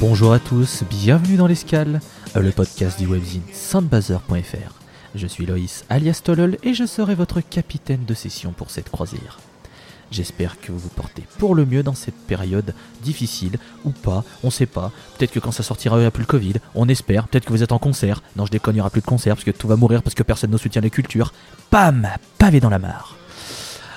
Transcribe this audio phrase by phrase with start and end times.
[0.00, 2.00] Bonjour à tous, bienvenue dans l'Escale,
[2.34, 4.72] euh, le podcast du webzine soundbazer.fr.
[5.14, 9.40] Je suis Loïs alias Tolol et je serai votre capitaine de session pour cette croisière.
[10.10, 12.72] J'espère que vous vous portez pour le mieux dans cette période
[13.02, 14.90] difficile ou pas, on sait pas.
[15.18, 17.28] Peut-être que quand ça sortira, il n'y aura plus le Covid, on espère.
[17.28, 18.22] Peut-être que vous êtes en concert.
[18.36, 20.14] Non, je déconne, il n'y aura plus de concert parce que tout va mourir parce
[20.14, 21.34] que personne ne soutient les cultures.
[21.68, 22.08] Pam
[22.38, 23.19] Pavé dans la mare.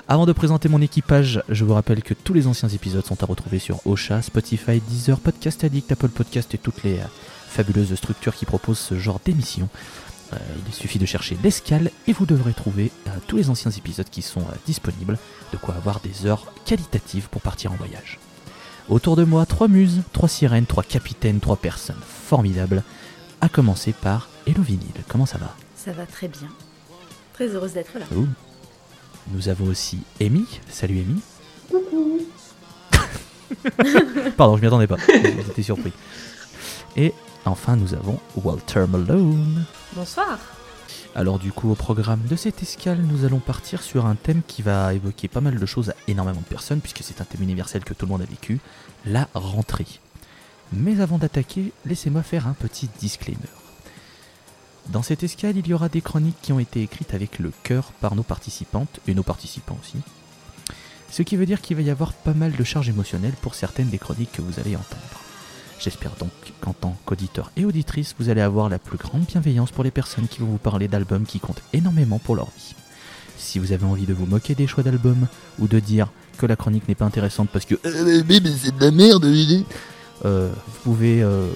[0.09, 3.25] Avant de présenter mon équipage, je vous rappelle que tous les anciens épisodes sont à
[3.25, 7.05] retrouver sur Ocha, Spotify, Deezer, Podcast Addict, Apple Podcast et toutes les euh,
[7.47, 9.69] fabuleuses structures qui proposent ce genre d'émission.
[10.33, 14.09] Euh, il suffit de chercher l'escale et vous devrez trouver euh, tous les anciens épisodes
[14.09, 15.17] qui sont disponibles,
[15.53, 18.19] de quoi avoir des heures qualitatives pour partir en voyage.
[18.89, 21.95] Autour de moi, trois muses, trois sirènes, trois capitaines, trois personnes
[22.27, 22.83] formidables,
[23.39, 24.91] à commencer par Hello Vinyl.
[25.07, 25.55] Comment ça va?
[25.77, 26.49] Ça va très bien.
[27.33, 28.05] Très heureuse d'être là.
[28.17, 28.27] Ouh.
[29.31, 30.45] Nous avons aussi Amy.
[30.69, 31.21] Salut Amy.
[34.37, 34.97] Pardon, je m'y attendais pas.
[35.07, 35.91] J'étais surpris.
[36.95, 37.13] Et
[37.45, 39.65] enfin, nous avons Walter Malone.
[39.93, 40.39] Bonsoir.
[41.15, 44.61] Alors du coup, au programme de cette escale, nous allons partir sur un thème qui
[44.61, 47.83] va évoquer pas mal de choses à énormément de personnes, puisque c'est un thème universel
[47.83, 48.59] que tout le monde a vécu,
[49.05, 49.85] la rentrée.
[50.71, 53.37] Mais avant d'attaquer, laissez-moi faire un petit disclaimer.
[54.89, 57.91] Dans cette escale, il y aura des chroniques qui ont été écrites avec le cœur
[58.01, 59.97] par nos participantes, et nos participants aussi.
[61.09, 63.89] Ce qui veut dire qu'il va y avoir pas mal de charges émotionnelles pour certaines
[63.89, 65.01] des chroniques que vous allez entendre.
[65.79, 66.31] J'espère donc
[66.61, 70.27] qu'en tant qu'auditeur et auditrice, vous allez avoir la plus grande bienveillance pour les personnes
[70.27, 72.73] qui vont vous parler d'albums qui comptent énormément pour leur vie.
[73.37, 75.27] Si vous avez envie de vous moquer des choix d'albums,
[75.59, 76.07] ou de dire
[76.37, 78.23] que la chronique n'est pas intéressante parce que Euh,
[78.57, 79.25] c'est de la merde,
[80.25, 81.49] euh, vous pouvez, euh,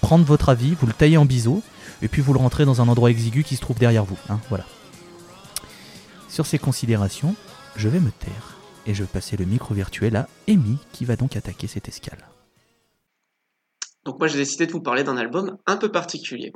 [0.00, 1.62] prendre votre avis, vous le taillez en biseau,
[2.02, 4.18] et puis vous le rentrez dans un endroit exigu qui se trouve derrière vous.
[4.28, 4.64] hein, voilà.
[6.28, 7.34] Sur ces considérations,
[7.76, 8.56] je vais me taire,
[8.86, 12.26] et je vais passer le micro virtuel à Amy, qui va donc attaquer cette escale.
[14.04, 16.52] Donc moi j'ai décidé de vous parler d'un album un peu particulier.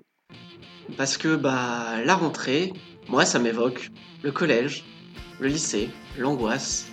[0.97, 2.73] Parce que bah la rentrée,
[3.09, 3.91] moi ça m'évoque
[4.23, 4.85] le collège,
[5.41, 6.87] le lycée, l'angoisse.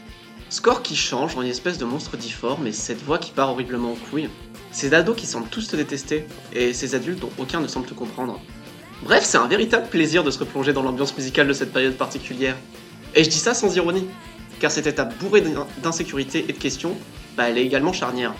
[0.50, 3.94] Score qui change en une espèce de monstre difforme et cette voix qui part horriblement
[3.94, 4.29] en couille.
[4.75, 7.93] Ces ados qui semblent tous te détester et ces adultes dont aucun ne semble te
[7.93, 8.41] comprendre.
[9.03, 12.57] Bref, c'est un véritable plaisir de se replonger dans l'ambiance musicale de cette période particulière.
[13.15, 14.05] Et je dis ça sans ironie,
[14.59, 16.97] car cette étape bourrée d'in- d'insécurité et de questions,
[17.37, 18.33] bah elle est également charnière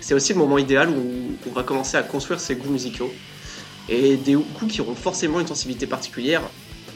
[0.00, 1.02] c'est aussi le moment idéal où
[1.48, 3.10] on va commencer à construire ses goûts musicaux.
[3.88, 6.42] Et des goûts qui auront forcément une sensibilité particulière,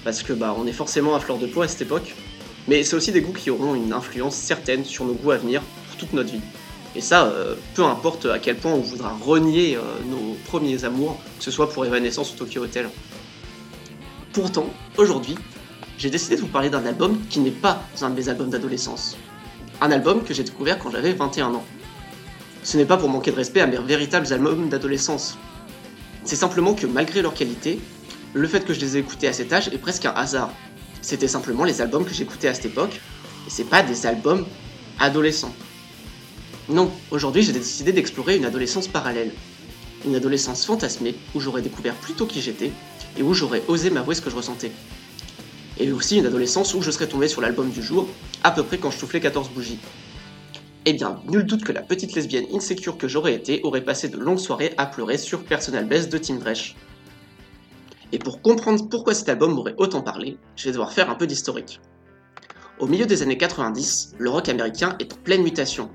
[0.04, 2.14] parce que bah on est forcément à fleur de peau à cette époque.
[2.68, 5.62] Mais c'est aussi des goûts qui auront une influence certaine sur nos goûts à venir
[5.88, 6.42] pour toute notre vie.
[6.94, 11.20] Et ça, euh, peu importe à quel point on voudra renier euh, nos premiers amours,
[11.38, 12.88] que ce soit pour Evanescence ou Tokyo Hotel.
[14.32, 14.66] Pourtant,
[14.96, 15.36] aujourd'hui,
[15.98, 19.16] j'ai décidé de vous parler d'un album qui n'est pas un de mes albums d'adolescence.
[19.80, 21.64] Un album que j'ai découvert quand j'avais 21 ans.
[22.62, 25.38] Ce n'est pas pour manquer de respect à mes véritables albums d'adolescence.
[26.24, 27.80] C'est simplement que malgré leur qualité,
[28.34, 30.50] le fait que je les ai écoutés à cet âge est presque un hasard.
[31.00, 33.00] C'était simplement les albums que j'écoutais à cette époque,
[33.46, 34.44] et c'est pas des albums
[34.98, 35.54] adolescents.
[36.68, 39.32] Non, aujourd'hui j'ai décidé d'explorer une adolescence parallèle.
[40.04, 42.72] Une adolescence fantasmée où j'aurais découvert plus tôt qui j'étais
[43.16, 44.70] et où j'aurais osé m'avouer ce que je ressentais.
[45.78, 48.06] Et aussi une adolescence où je serais tombé sur l'album du jour,
[48.44, 49.78] à peu près quand je soufflais 14 bougies.
[50.84, 54.18] Eh bien, nul doute que la petite lesbienne insécure que j'aurais été aurait passé de
[54.18, 56.76] longues soirées à pleurer sur Personal Best de Tim Dresch.
[58.12, 61.26] Et pour comprendre pourquoi cet album m'aurait autant parlé, je vais devoir faire un peu
[61.26, 61.80] d'historique.
[62.78, 65.90] Au milieu des années 90, le rock américain est en pleine mutation.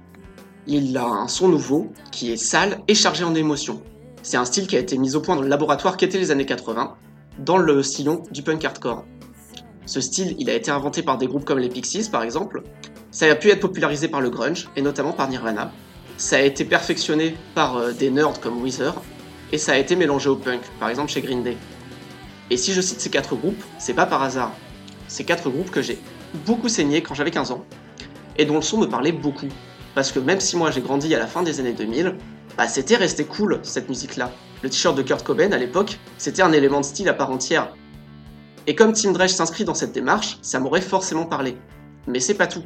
[0.67, 3.81] Il a un son nouveau, qui est sale et chargé en émotions.
[4.21, 6.45] C'est un style qui a été mis au point dans le laboratoire qu'étaient les années
[6.45, 6.95] 80,
[7.39, 9.03] dans le sillon du punk hardcore.
[9.85, 12.63] Ce style, il a été inventé par des groupes comme les Pixies par exemple,
[13.13, 15.71] ça a pu être popularisé par le grunge, et notamment par Nirvana.
[16.17, 18.95] Ça a été perfectionné par euh, des nerds comme Weezer,
[19.51, 21.55] et ça a été mélangé au punk, par exemple chez Green Day.
[22.49, 24.51] Et si je cite ces quatre groupes, c'est pas par hasard.
[25.07, 25.99] Ces quatre groupes que j'ai
[26.47, 27.63] beaucoup saigné quand j'avais 15 ans,
[28.37, 29.49] et dont le son me parlait beaucoup.
[29.95, 32.15] Parce que même si moi j'ai grandi à la fin des années 2000,
[32.57, 34.31] bah c'était resté cool cette musique-là.
[34.61, 37.73] Le t-shirt de Kurt Cobain à l'époque, c'était un élément de style à part entière.
[38.65, 41.57] Et comme Tim Dresch s'inscrit dans cette démarche, ça m'aurait forcément parlé.
[42.07, 42.63] Mais c'est pas tout.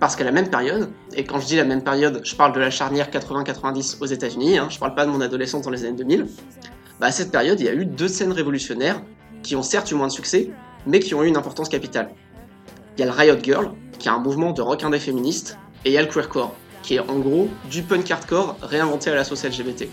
[0.00, 2.60] Parce qu'à la même période, et quand je dis la même période, je parle de
[2.60, 5.96] la charnière 80-90 aux États-Unis, hein, je parle pas de mon adolescence dans les années
[5.96, 6.26] 2000,
[7.00, 9.00] bah à cette période, il y a eu deux scènes révolutionnaires
[9.42, 10.50] qui ont certes eu moins de succès,
[10.86, 12.10] mais qui ont eu une importance capitale.
[12.96, 15.90] Il y a le Riot Girl, qui est un mouvement de rock indé féministe, et
[15.90, 19.24] il y a le queercore, qui est en gros du punk hardcore réinventé à la
[19.24, 19.88] sauce LGBT.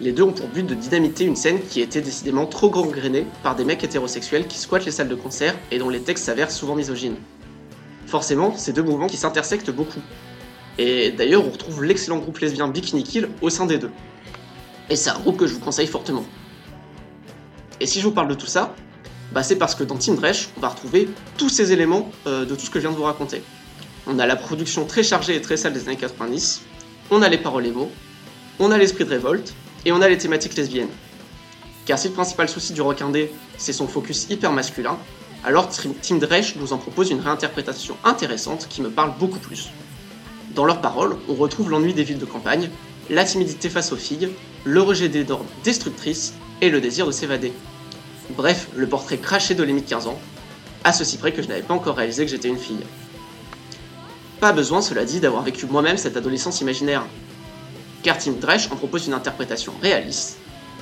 [0.00, 3.54] Les deux ont pour but de dynamiter une scène qui était décidément trop gangrénée par
[3.54, 6.74] des mecs hétérosexuels qui squattent les salles de concert et dont les textes s'avèrent souvent
[6.74, 7.16] misogynes.
[8.06, 10.00] Forcément, c'est deux mouvements qui s'intersectent beaucoup.
[10.78, 13.90] Et d'ailleurs, on retrouve l'excellent groupe lesbien Bikini Kill au sein des deux.
[14.88, 16.24] Et c'est un groupe que je vous conseille fortement.
[17.78, 18.74] Et si je vous parle de tout ça,
[19.32, 22.54] bah c'est parce que dans Team Dresh, on va retrouver tous ces éléments euh, de
[22.54, 23.42] tout ce que je viens de vous raconter.
[24.06, 26.62] On a la production très chargée et très sale des années 90,
[27.10, 27.90] on a les paroles émo,
[28.58, 29.54] on a l'esprit de révolte,
[29.84, 30.90] et on a les thématiques lesbiennes.
[31.86, 34.98] Car si le principal souci du rock indé, c'est son focus hyper masculin,
[35.44, 39.70] alors Team Dresh nous en propose une réinterprétation intéressante qui me parle beaucoup plus.
[40.54, 42.70] Dans leurs paroles, on retrouve l'ennui des villes de campagne,
[43.08, 44.28] la timidité face aux filles,
[44.64, 47.52] le rejet des normes destructrices et le désir de s'évader.
[48.36, 50.20] Bref, le portrait craché de de 15 ans,
[50.84, 52.84] à ceci près que je n'avais pas encore réalisé que j'étais une fille.
[54.40, 57.04] Pas besoin, cela dit, d'avoir vécu moi-même cette adolescence imaginaire.
[58.02, 60.38] Car Tim Dresch en propose une interprétation réaliste,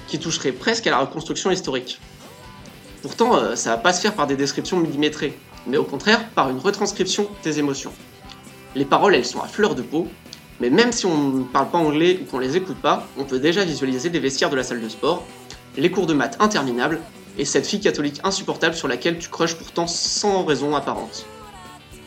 [0.07, 2.01] qui toucherait presque à la reconstruction historique.
[3.03, 6.51] Pourtant, euh, ça va pas se faire par des descriptions millimétrées, mais au contraire par
[6.51, 7.93] une retranscription des émotions.
[8.77, 10.07] Les paroles, elles sont à fleur de peau,
[10.61, 13.41] mais même si on ne parle pas anglais ou qu'on les écoute pas, on peut
[13.41, 15.25] déjà visualiser les vestiaires de la salle de sport,
[15.77, 17.01] les cours de maths interminables,
[17.37, 21.27] et cette fille catholique insupportable sur laquelle tu crushes pourtant sans raison apparente.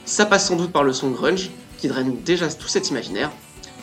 [0.06, 3.32] Ça passe sans doute par le son grunge, qui draine déjà tout cet imaginaire,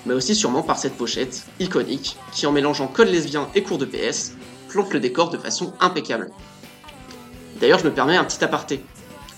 [0.06, 3.85] mais aussi sûrement par cette pochette, iconique, qui en mélangeant code lesbien et cours de
[3.85, 4.32] PS,
[4.69, 6.31] plante le décor de façon impeccable.
[7.61, 8.85] D'ailleurs, je me permets un petit aparté.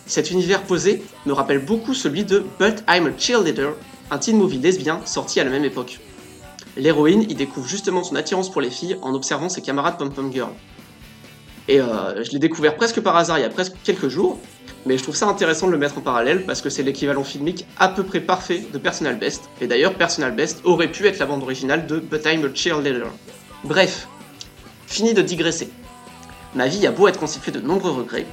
[0.06, 3.74] Cet univers posé me rappelle beaucoup celui de But I'm a Cheerleader,
[4.10, 6.00] un teen movie lesbien sorti à la même époque.
[6.76, 10.50] L'héroïne y découvre justement son attirance pour les filles en observant ses camarades pom-pom girl.
[11.68, 14.38] Et euh, je l'ai découvert presque par hasard il y a presque quelques jours,
[14.86, 17.66] mais je trouve ça intéressant de le mettre en parallèle parce que c'est l'équivalent filmique
[17.78, 21.26] à peu près parfait de Personal Best, et d'ailleurs Personal Best aurait pu être la
[21.26, 23.08] bande originale de But I'm a Cheerleader.
[23.64, 24.08] Bref,
[24.86, 25.68] fini de digresser.
[26.54, 28.26] Ma vie a beau être constituée de nombreux regrets,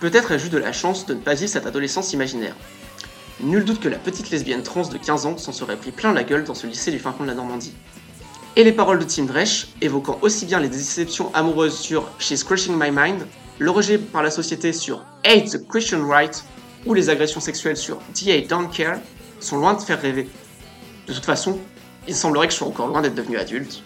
[0.00, 2.56] peut-être ai-je eu de la chance de ne pas vivre cette adolescence imaginaire.
[3.42, 6.24] Nul doute que la petite lesbienne trans de 15 ans s'en serait pris plein la
[6.24, 7.74] gueule dans ce lycée du fin fond de la Normandie.
[8.56, 12.74] Et les paroles de Tim Dresch, évoquant aussi bien les déceptions amoureuses sur She's Crushing
[12.76, 13.26] My Mind,
[13.60, 16.42] le rejet par la société sur Hate the Christian Right
[16.86, 18.98] ou les agressions sexuelles sur DA Don't Care,
[19.38, 20.28] sont loin de faire rêver.
[21.06, 21.58] De toute façon,
[22.08, 23.82] il semblerait que je sois encore loin d'être devenu adulte.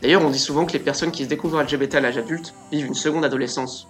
[0.00, 2.86] D'ailleurs, on dit souvent que les personnes qui se découvrent LGBT à l'âge adulte vivent
[2.86, 3.88] une seconde adolescence.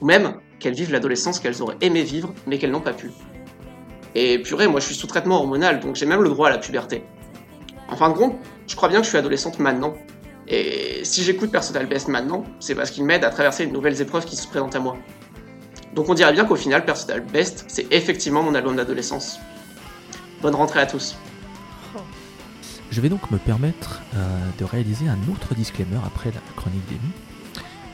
[0.00, 3.10] Ou même qu'elles vivent l'adolescence qu'elles auraient aimé vivre, mais qu'elles n'ont pas pu.
[4.14, 6.58] Et purée, moi je suis sous traitement hormonal, donc j'ai même le droit à la
[6.58, 7.02] puberté.
[7.88, 8.36] En fin de compte,
[8.68, 9.94] je crois bien que je suis adolescente maintenant.
[10.50, 14.24] Et si j'écoute Personal Best maintenant, c'est parce qu'il m'aide à traverser les nouvelles épreuves
[14.24, 14.96] qui se présentent à moi.
[15.94, 19.38] Donc on dirait bien qu'au final, Personal Best, c'est effectivement mon album d'adolescence.
[20.40, 21.16] Bonne rentrée à tous.
[22.90, 24.26] Je vais donc me permettre euh,
[24.58, 27.12] de réaliser un autre disclaimer après la chronique d'Amy.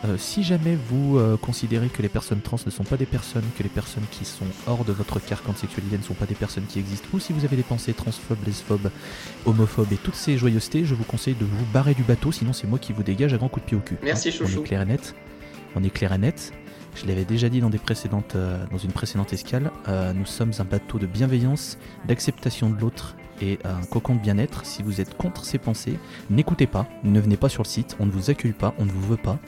[0.05, 3.45] Euh, si jamais vous euh, considérez que les personnes trans ne sont pas des personnes,
[3.56, 6.35] que les personnes qui sont hors de votre carcan de sexualité ne sont pas des
[6.35, 8.91] personnes qui existent, ou si vous avez des pensées transphobes, lesphobes,
[9.46, 12.67] homophobes et toutes ces joyeusetés, je vous conseille de vous barrer du bateau, sinon c'est
[12.67, 13.96] moi qui vous dégage à grands coups de pied au cul.
[14.03, 14.58] Merci, Hein, chouchou.
[14.58, 15.15] On est clair et net.
[15.75, 16.53] On est clair et net.
[16.94, 19.73] Je l'avais déjà dit dans, des précédentes, euh, dans une précédente escale,
[20.15, 24.67] nous sommes un bateau de bienveillance, d'acceptation de l'autre et un cocon de bien-être.
[24.67, 25.99] Si vous êtes contre ces pensées,
[26.31, 28.91] n'écoutez pas, ne venez pas sur le site, on ne vous accueille pas, on ne
[28.91, 29.39] vous veut pas.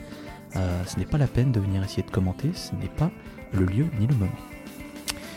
[0.57, 3.11] Euh, ce n'est pas la peine de venir essayer de commenter, ce n'est pas
[3.53, 4.31] le lieu ni le moment.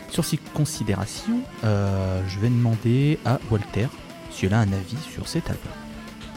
[0.09, 3.87] Sur ces considérations, euh, je vais demander à Walter
[4.31, 5.71] si elle a un avis sur cet album.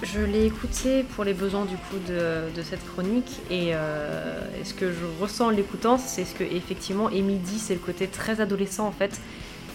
[0.03, 4.93] Je l'ai écouté pour les besoins du coup de, cette chronique et, euh, ce que
[4.93, 8.87] je ressens en l'écoutant, c'est ce que effectivement Amy dit, c'est le côté très adolescent
[8.87, 9.21] en fait.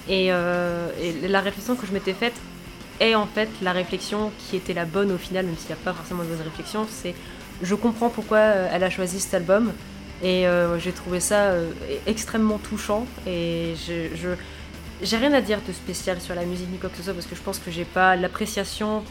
[0.07, 2.33] Et, et la réflexion que je m'étais faite
[2.99, 5.83] est en fait la réflexion qui était la bonne au final, même s'il n'y a
[5.83, 6.87] pas forcément de bonne réflexion.
[6.89, 7.13] C'est
[7.61, 9.73] je comprends pourquoi euh, elle a choisi cet album
[10.21, 11.71] et euh, j'ai trouvé ça euh,
[12.05, 14.35] extrêmement touchant et je,
[15.01, 17.25] j'ai rien à dire de spécial sur la musique ni quoi que ce soit parce
[17.25, 19.03] que je pense que j'ai pas l'appréciation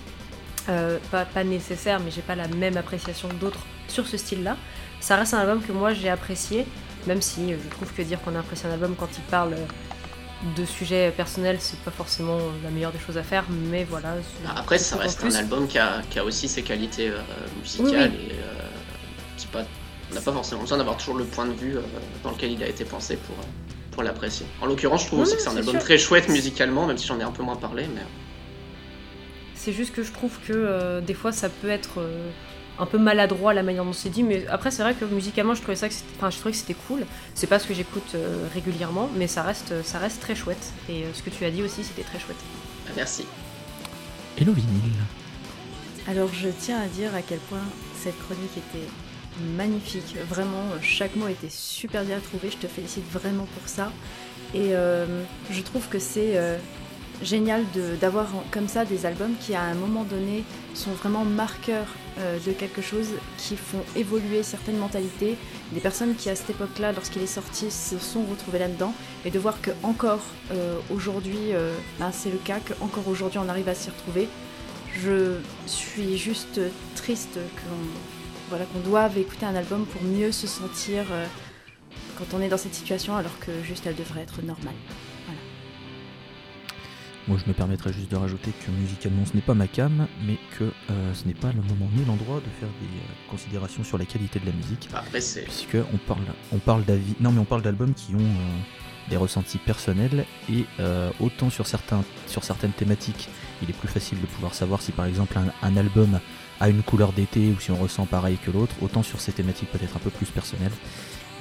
[1.10, 4.58] pas, pas nécessaire, mais j'ai pas la même appréciation d'autres sur ce style-là.
[5.00, 6.66] Ça reste un album que moi j'ai apprécié,
[7.06, 9.54] même si je trouve que dire qu'on a apprécié un album quand il parle
[10.56, 14.14] de sujets personnels, c'est pas forcément la meilleure des choses à faire, mais voilà.
[14.22, 17.20] c'est- Après, ça reste un album qui a, qui a aussi ses qualités euh,
[17.60, 18.62] musicales Oui, et euh,
[19.36, 19.64] c'est pas,
[20.10, 21.80] on n'a pas forcément besoin d'avoir toujours le point de vue euh,
[22.22, 23.42] dans lequel il a été pensé pour, euh,
[23.90, 24.46] pour l'apprécier.
[24.62, 25.82] En l'occurrence, je trouve aussi que c'est un album sûr.
[25.82, 27.86] très chouette musicalement, même si j'en ai un peu moins parlé.
[27.92, 28.02] Mais
[29.56, 31.98] C'est juste que je trouve que des fois ça peut être
[32.78, 35.60] un peu maladroit la manière dont c'est dit, mais après c'est vrai que musicalement je
[35.62, 37.04] trouvais ça que c'était, enfin, je trouvais que c'était cool.
[37.34, 40.72] C'est pas ce que j'écoute euh, régulièrement, mais ça reste, ça reste très chouette.
[40.88, 42.36] Et euh, ce que tu as dit aussi, c'était très chouette.
[42.88, 43.24] euh, merci.
[44.40, 44.92] Hello vinyle.
[46.06, 47.64] Alors je tiens à dire à quel point
[48.02, 48.86] cette chronique était
[49.56, 50.16] magnifique.
[50.28, 52.50] Vraiment, euh, chaque mot était super bien trouvé.
[52.50, 53.92] Je te félicite vraiment pour ça.
[54.54, 56.56] Et euh, je trouve que c'est euh,
[57.22, 57.64] génial
[58.00, 60.44] d'avoir comme ça des albums qui à un moment donné
[60.74, 65.36] sont vraiment marqueurs euh, de quelque chose, qui font évoluer certaines mentalités.
[65.72, 68.92] Des personnes qui à cette époque-là, lorsqu'il est sorti, se sont retrouvées là-dedans.
[69.24, 73.48] Et de voir que encore euh, aujourd'hui, euh, ben, c'est le cas, qu'encore aujourd'hui on
[73.48, 74.28] arrive à s'y retrouver.
[75.00, 76.60] Je suis juste
[76.96, 77.76] triste qu'on
[78.48, 81.04] voilà, qu'on doive écouter un album pour mieux se sentir
[82.16, 84.74] quand on est dans cette situation alors que juste elle devrait être normale.
[87.28, 90.38] Moi, je me permettrais juste de rajouter que musicalement, ce n'est pas ma cam, mais
[90.58, 93.98] que euh, ce n'est pas le moment ni l'endroit de faire des euh, considérations sur
[93.98, 94.88] la qualité de la musique,
[95.20, 99.10] c'est puisque on parle, on parle d'avis, non mais on parle d'albums qui ont euh,
[99.10, 100.64] des ressentis personnels et
[101.20, 103.28] autant sur certains, sur certaines thématiques,
[103.62, 106.20] il est plus facile de pouvoir savoir si par exemple un, un album
[106.60, 109.70] a une couleur d'été ou si on ressent pareil que l'autre, autant sur ces thématiques
[109.70, 110.72] peut-être un peu plus personnelles.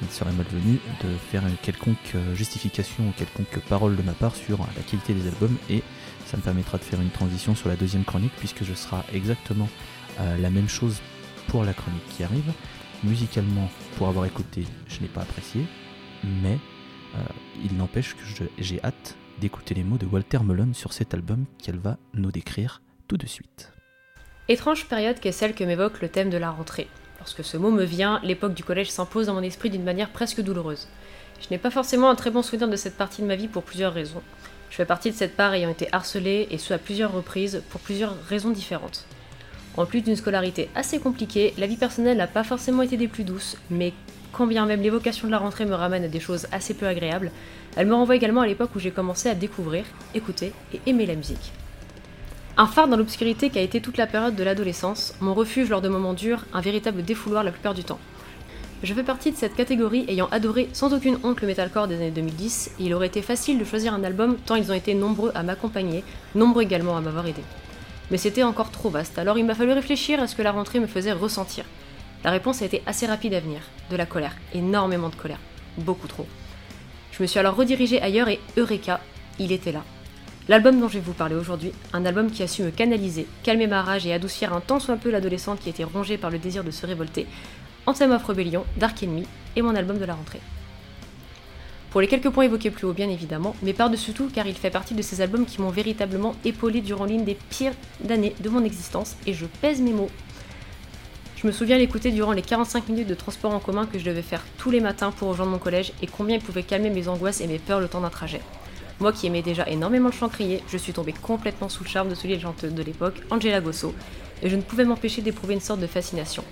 [0.02, 4.36] Il serait malvenu de faire une quelconque euh, justification ou quelconque parole de ma part
[4.36, 5.82] sur la qualité des albums et
[6.26, 9.70] ça me permettra de faire une transition sur la deuxième chronique puisque je sera exactement
[10.20, 11.02] euh, la même chose
[11.48, 12.52] pour la chronique qui arrive.
[13.04, 15.66] Musicalement, pour avoir écouté, je n'ai pas apprécié,
[16.42, 16.58] mais
[17.16, 17.20] euh,
[17.64, 21.78] il n'empêche que j'ai hâte d'écouter les mots de Walter Mullen sur cet album qu'elle
[21.78, 23.72] va nous décrire tout de suite.
[24.50, 26.88] Étrange période qu'est celle que m'évoque le thème de la rentrée.
[27.20, 30.42] Lorsque ce mot me vient, l'époque du collège s'impose dans mon esprit d'une manière presque
[30.42, 30.88] douloureuse.
[31.42, 33.64] Je n'ai pas forcément un très bon souvenir de cette partie de ma vie pour
[33.64, 34.22] plusieurs raisons.
[34.70, 37.82] Je fais partie de cette part ayant été harcelée, et ce à plusieurs reprises, pour
[37.82, 39.06] plusieurs raisons différentes.
[39.78, 43.24] En plus d'une scolarité assez compliquée, la vie personnelle n'a pas forcément été des plus
[43.24, 43.94] douces, mais
[44.32, 47.32] quand bien même l'évocation de la rentrée me ramène à des choses assez peu agréables,
[47.76, 51.16] elle me renvoie également à l'époque où j'ai commencé à découvrir, écouter et aimer la
[51.16, 51.54] musique.
[52.60, 55.82] Un phare dans l'obscurité qui a été toute la période de l'adolescence, mon refuge lors
[55.82, 58.00] de moments durs, un véritable défouloir la plupart du temps.
[58.82, 62.10] Je fais partie de cette catégorie ayant adoré sans aucune honte le metalcore des années
[62.10, 65.32] 2010, et il aurait été facile de choisir un album tant ils ont été nombreux
[65.36, 67.44] à m'accompagner, nombreux également à m'avoir aidé.
[68.10, 70.80] Mais c'était encore trop vaste, alors il m'a fallu réfléchir à ce que la rentrée
[70.80, 71.64] me faisait ressentir.
[72.24, 73.62] La réponse a été assez rapide à venir,
[73.92, 75.40] de la colère, énormément de colère,
[75.78, 76.26] beaucoup trop.
[77.12, 79.00] Je me suis alors redirigée ailleurs et Eureka,
[79.38, 79.84] il était là.
[80.50, 83.68] L'album dont je vais vous parler aujourd'hui, un album qui a su me canaliser, calmer
[83.68, 86.64] ma rage et adoucir un tant soit peu l'adolescente qui était rongée par le désir
[86.64, 87.28] de se révolter,
[87.86, 89.26] Anthem of Rebellion, Dark Enemy
[89.58, 90.40] et mon album de la rentrée.
[91.90, 94.70] Pour les quelques points évoqués plus haut bien évidemment, mais par-dessus tout car il fait
[94.70, 97.74] partie de ces albums qui m'ont véritablement épaulé durant l'une des pires
[98.10, 100.12] années de mon existence, et je pèse mes mots.
[101.36, 104.22] Je me souviens l'écouter durant les 45 minutes de transport en commun que je devais
[104.22, 107.42] faire tous les matins pour rejoindre mon collège et combien il pouvait calmer mes angoisses
[107.42, 108.40] et mes peurs le temps d'un trajet.
[109.00, 112.10] Moi qui aimais déjà énormément le chant crié, je suis tombée complètement sous le charme
[112.10, 113.94] de celui de chanteuse de l'époque, Angela Gosso,
[114.42, 116.44] et je ne pouvais m'empêcher d'éprouver une sorte de fascination.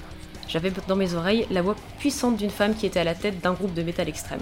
[0.47, 3.53] J'avais dans mes oreilles la voix puissante d'une femme qui était à la tête d'un
[3.53, 4.41] groupe de métal extrême.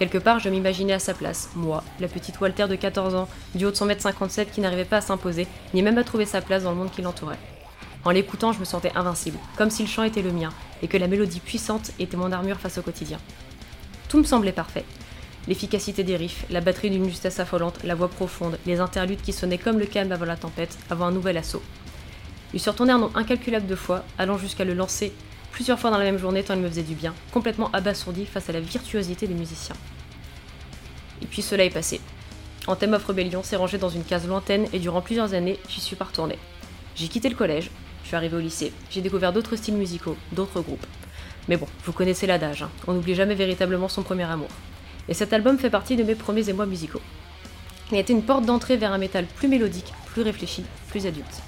[0.00, 3.64] Quelque part, je m'imaginais à sa place, moi, la petite Walter de 14 ans, du
[3.64, 6.40] haut de son mètre 57 qui n'arrivait pas à s'imposer, ni même à trouver sa
[6.40, 7.38] place dans le monde qui l'entourait.
[8.04, 10.50] En l'écoutant, je me sentais invincible, comme si le chant était le mien,
[10.82, 13.18] et que la mélodie puissante était mon armure face au quotidien.
[14.08, 14.84] Tout me semblait parfait.
[15.46, 19.58] L'efficacité des riffs, la batterie d'une justesse affolante, la voix profonde, les interludes qui sonnaient
[19.58, 21.62] comme le calme avant la tempête, avant un nouvel assaut.
[22.54, 25.12] Je suis retourné un nombre incalculable de fois, allant jusqu'à le lancer
[25.54, 28.48] plusieurs fois dans la même journée tant il me faisait du bien, complètement abasourdi face
[28.48, 29.76] à la virtuosité des musiciens.
[31.22, 32.00] Et puis cela est passé.
[32.66, 35.94] Anthem of Rebellion s'est rangé dans une case lointaine et durant plusieurs années, j'y suis
[35.94, 36.38] pas retournée.
[36.96, 37.70] J'ai quitté le collège,
[38.02, 40.86] je suis arrivée au lycée, j'ai découvert d'autres styles musicaux, d'autres groupes.
[41.48, 44.48] Mais bon, vous connaissez l'adage, hein, on n'oublie jamais véritablement son premier amour.
[45.08, 47.00] Et cet album fait partie de mes premiers émois musicaux.
[47.90, 51.42] Il a été une porte d'entrée vers un métal plus mélodique, plus réfléchi, plus adulte.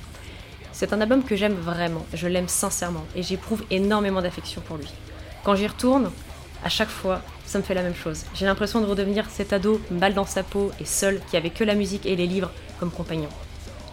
[0.73, 4.93] C'est un album que j'aime vraiment, je l'aime sincèrement, et j'éprouve énormément d'affection pour lui.
[5.43, 6.11] Quand j'y retourne,
[6.63, 8.25] à chaque fois, ça me fait la même chose.
[8.35, 11.65] J'ai l'impression de redevenir cet ado mal dans sa peau et seul qui avait que
[11.65, 13.31] la musique et les livres comme compagnons.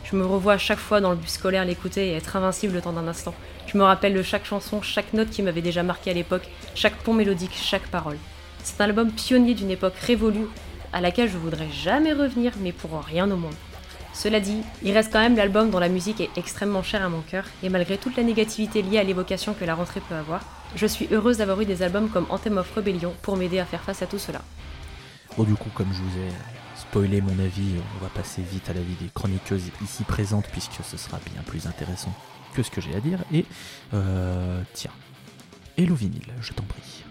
[0.03, 2.81] Je me revois à chaque fois dans le bus scolaire l'écouter et être invincible le
[2.81, 3.33] temps d'un instant.
[3.67, 6.95] Je me rappelle de chaque chanson, chaque note qui m'avait déjà marqué à l'époque, chaque
[6.97, 8.17] pont mélodique, chaque parole.
[8.63, 10.47] C'est un album pionnier d'une époque révolue
[10.93, 13.53] à laquelle je voudrais jamais revenir, mais pour rien au monde.
[14.13, 17.21] Cela dit, il reste quand même l'album dont la musique est extrêmement chère à mon
[17.21, 20.41] cœur, et malgré toute la négativité liée à l'évocation que la rentrée peut avoir,
[20.75, 23.81] je suis heureuse d'avoir eu des albums comme Anthem of Rebellion pour m'aider à faire
[23.81, 24.41] face à tout cela.
[25.35, 26.29] Bon, du coup, comme je vous ai
[26.75, 30.95] spoilé mon avis, on va passer vite à l'avis des chroniqueuses ici présentes, puisque ce
[30.95, 32.13] sera bien plus intéressant
[32.53, 33.19] que ce que j'ai à dire.
[33.33, 33.45] Et
[33.93, 34.91] euh, tiens,
[35.75, 37.02] Hello Vinyl, je t'en prie.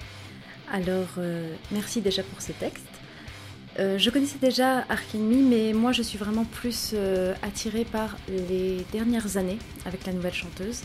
[0.73, 2.87] Alors, euh, merci déjà pour ce texte.
[3.79, 8.17] Euh, je connaissais déjà Ark Enemy, mais moi je suis vraiment plus euh, attirée par
[8.26, 10.81] les dernières années avec la nouvelle chanteuse.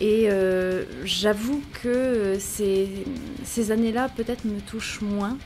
[0.00, 0.28] Et
[1.04, 5.36] j'avoue que ces, années-là peut-être me touchent moins,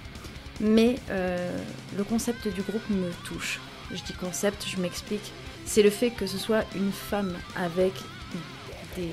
[0.61, 3.61] mais le concept du groupe me touche.
[3.91, 5.33] Je dis concept, je m'explique.
[5.65, 7.95] C'est le fait que ce soit une femme avec
[8.97, 9.09] des,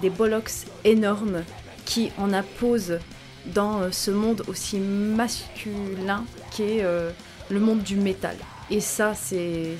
[0.00, 1.44] des bollocks énormes
[1.84, 2.98] qui en apposent
[3.46, 6.24] dans euh, ce monde aussi masculin
[6.56, 7.10] qu'est euh,
[7.50, 8.36] le monde du métal.
[8.70, 9.76] Et ça, c'est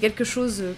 [0.00, 0.72] quelque chose euh,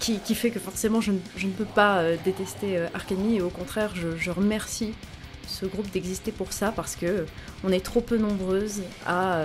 [0.00, 3.92] qui, fait que forcément je, ne- je ne peux pas détester Enemy et au contraire,
[3.94, 4.92] je, je remercie
[5.46, 7.24] ce groupe d'exister pour ça parce que
[7.64, 9.40] on est trop peu nombreuses à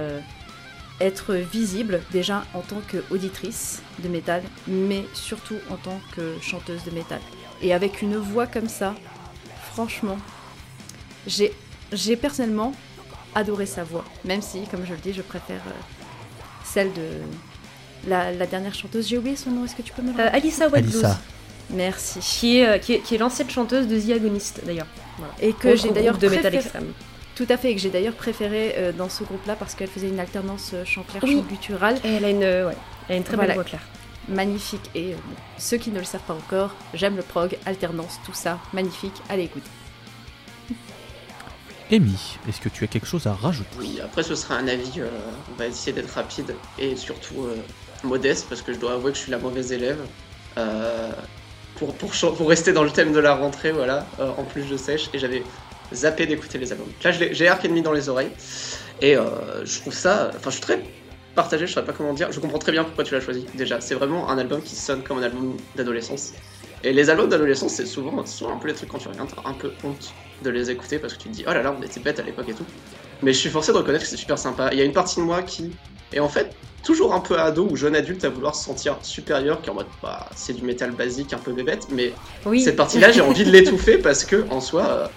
[1.00, 6.91] être visibles déjà en tant qu'auditrice de métal, mais surtout en tant que chanteuse de
[6.91, 7.22] métal.
[7.62, 8.96] Et avec une voix comme ça,
[9.72, 10.17] franchement,
[11.27, 11.53] j'ai
[11.91, 12.74] j'ai personnellement
[13.36, 18.31] adoré sa voix, même si, comme je le dis, je préfère euh, celle de la,
[18.31, 19.07] la dernière chanteuse.
[19.07, 20.86] J'ai oublié son nom, est-ce que tu peux me le Euh, Alissa White.
[21.69, 22.19] Merci.
[22.19, 24.88] qui est, euh, qui est, qui est l'ancienne chanteuse de The Agonist d'ailleurs.
[25.17, 25.33] Voilà.
[25.41, 26.91] Et que j'ai d'ailleurs de métal préféré- extrême.
[27.36, 30.10] Tout à fait, et que j'ai d'ailleurs préféré euh, dans ce groupe-là parce qu'elle faisait
[30.10, 31.38] une alternance chant clair, Oui.
[31.38, 31.98] chant guttural.
[32.03, 32.75] Et elle a une, euh, ouais,
[33.07, 33.48] elle a une très Voilà.
[33.50, 33.88] belle voix claire.
[34.27, 34.89] Magnifique.
[34.95, 35.17] Et euh,
[35.57, 39.15] ceux qui ne le savent pas encore, j'aime le prog, alternance, tout ça, magnifique.
[39.29, 39.63] Allez, écoute.
[41.91, 43.69] Amy, est-ce que tu as quelque chose à rajouter?
[43.77, 45.10] Oui, après ce sera un avis, euh,
[45.51, 47.57] on va essayer d'être rapide et surtout euh,
[48.05, 50.00] modeste parce que je dois avouer que je suis la mauvaise élève.
[50.57, 51.12] Euh,
[51.75, 55.41] pour, rester dans le thème de la rentrée, voilà, en plus je sèche et j'avais
[55.91, 56.91] zappé d'écouter les albums.
[57.03, 58.31] Là j'ai Ark Enemy dans les oreilles
[59.01, 60.83] et je trouve ça, enfin je suis très
[61.35, 63.81] partagé, je sais pas comment dire, je comprends très bien pourquoi tu l'as choisi déjà.
[63.81, 66.33] C'est vraiment un album qui sonne comme un album d'adolescence.
[66.83, 69.48] Et les albums d'adolescence, c'est souvent, souvent un peu les trucs quand tu regardes, t'as
[69.50, 70.13] un peu honte
[70.44, 72.24] de les écouter parce que tu te dis oh là là, on était bêtes à
[72.24, 72.65] l'époque et tout.
[73.22, 74.70] Mais je suis forcé de reconnaître que c'est super sympa.
[74.72, 75.72] Il y a une partie de moi qui
[76.11, 76.51] est en fait
[76.83, 79.75] toujours un peu ado ou jeune adulte à vouloir se sentir supérieur, qui est en
[79.75, 82.11] mode bah c'est du métal basique, un peu bébête, mais
[82.48, 82.61] Oui.
[82.61, 85.07] cette partie-là j'ai envie de l'étouffer parce que en soi euh,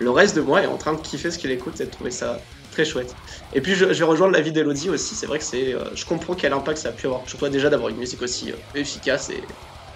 [0.00, 2.10] le reste de moi est en train de kiffer ce qu'il écoute et de trouver
[2.10, 2.38] ça
[2.74, 3.14] très chouette.
[3.52, 6.34] Et puis je, vais rejoindre l'avis d'Elodie aussi, c'est vrai que c'est, euh, je comprends
[6.34, 9.30] quel impact ça a pu avoir sur toi déjà d'avoir une musique aussi euh, efficace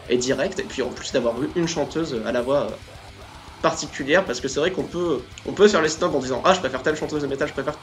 [0.08, 2.70] et, directe, et puis en plus d'avoir eu une chanteuse à la voix euh,
[3.60, 6.54] particulière, parce que c'est vrai qu'on peut, on peut faire les snobs en disant ah
[6.54, 7.74] je préfère telle chanteuse de métal, je préfère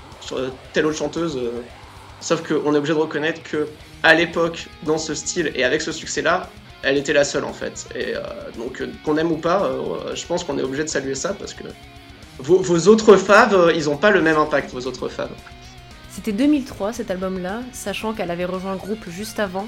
[0.73, 1.37] telle autre chanteuse,
[2.21, 3.67] sauf qu'on est obligé de reconnaître que
[4.01, 6.49] à l'époque dans ce style et avec ce succès-là,
[6.81, 7.87] elle était la seule en fait.
[7.93, 8.13] Et
[8.57, 9.69] donc qu'on aime ou pas,
[10.15, 11.65] je pense qu'on est obligé de saluer ça parce que
[12.39, 15.31] vos, vos autres faves, euh, ils ont pas le même impact, vos autres faves.
[16.11, 19.67] C'était 2003 cet album-là, sachant qu'elle avait rejoint le groupe juste avant.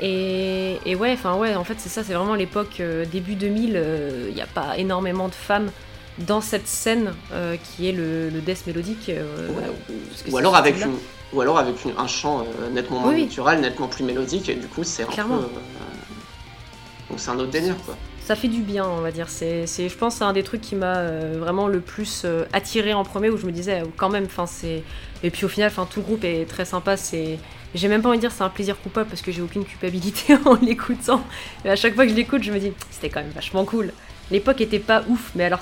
[0.00, 3.82] Et, et ouais, enfin ouais, en fait c'est ça, c'est vraiment l'époque euh, début 2000.
[4.28, 5.70] Il n'y a pas énormément de femmes
[6.18, 9.08] dans cette scène euh, qui est le, le death mélodique.
[9.10, 10.94] euh, Ouais, ou alors avec une,
[11.32, 13.24] ou alors avec une- un chant euh, nettement moins Oui, oui.
[13.26, 15.38] naturel, nettement plus mélodique, et du coup c'est un Clairement.
[15.38, 15.44] peu.
[15.44, 17.96] euh, donc c'est un autre délire quoi.
[18.32, 19.28] Ça fait du bien, on va dire.
[19.28, 22.94] C'est, je pense c'est un des trucs qui m'a euh, vraiment le plus euh, attiré
[22.94, 24.82] en premier, où je me disais, euh, quand même, enfin, c'est.
[25.22, 26.96] Et puis au final, enfin, tout le groupe est très sympa.
[26.96, 27.38] C'est.
[27.74, 30.34] J'ai même pas envie de dire c'est un plaisir coupable parce que j'ai aucune culpabilité
[30.46, 31.22] en l'écoutant.
[31.62, 33.92] Mais à chaque fois que je l'écoute, je me dis, c'était quand même vachement cool.
[34.30, 35.60] L'époque était pas ouf, mais alors,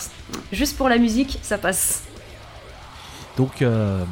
[0.52, 2.04] juste pour la musique, ça passe.
[3.36, 4.04] Donc, euh,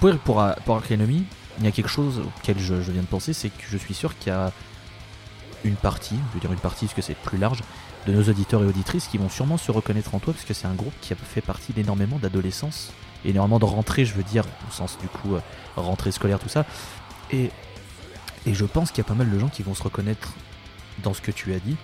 [0.00, 1.24] pour, pour, pour Ark Enemy,
[1.60, 3.94] il y a quelque chose auquel je, je viens de penser, c'est que je suis
[3.94, 4.52] sûr qu'il y a
[5.64, 7.60] une partie, je veux dire une partie parce que c'est plus large,
[8.06, 10.66] de nos auditeurs et auditrices qui vont sûrement se reconnaître en toi parce que c'est
[10.66, 12.92] un groupe qui a fait partie d'énormément d'adolescence,
[13.24, 15.40] énormément de rentrée, je veux dire, au sens du coup, euh,
[15.76, 16.66] rentrée scolaire, tout ça.
[17.30, 17.50] Et,
[18.46, 20.34] et je pense qu'il y a pas mal de gens qui vont se reconnaître
[21.02, 21.76] dans ce que tu as dit,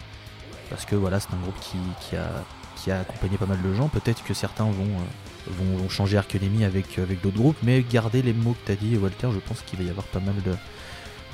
[0.69, 2.29] parce que voilà, c'est un groupe qui, a,
[2.77, 3.89] qui a accompagné pas mal de gens.
[3.89, 8.23] Peut-être que certains vont, euh, vont, changer Ark Enemy avec, avec d'autres groupes, mais garder
[8.23, 10.35] les mots que tu as dit, Walter, je pense qu'il va y avoir pas mal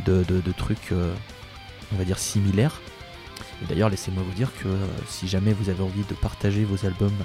[0.05, 1.15] de, de, trucs, euh,
[1.93, 2.81] on va dire, similaires.
[3.63, 6.87] Et d'ailleurs, laissez-moi vous dire que euh, si jamais vous avez envie de partager vos
[6.87, 7.17] albums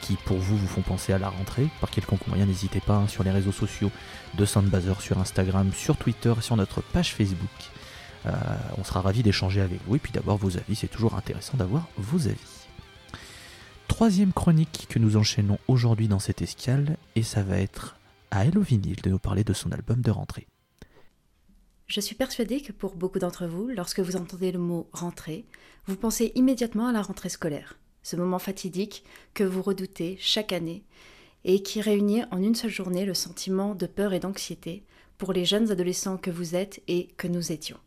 [0.00, 3.08] qui pour vous vous font penser à la rentrée, par quelconque moyen, n'hésitez pas hein,
[3.08, 3.90] sur les réseaux sociaux
[4.34, 7.48] de Soundbazer, sur Instagram, sur Twitter, sur notre page Facebook.
[8.26, 8.32] Euh,
[8.76, 11.88] on sera ravis d'échanger avec vous et puis d'avoir vos avis, c'est toujours intéressant d'avoir
[11.96, 12.66] vos avis.
[13.86, 17.96] Troisième chronique que nous enchaînons aujourd'hui dans cette escale, et ça va être
[18.30, 20.46] à Hello Vinyl de nous parler de son album de rentrée.
[21.88, 25.46] Je suis persuadée que pour beaucoup d'entre vous, lorsque vous entendez le mot rentrée,
[25.86, 30.84] vous pensez immédiatement à la rentrée scolaire, ce moment fatidique que vous redoutez chaque année
[31.44, 34.84] et qui réunit en une seule journée le sentiment de peur et d'anxiété
[35.16, 37.78] pour les jeunes adolescents que vous êtes et que nous étions.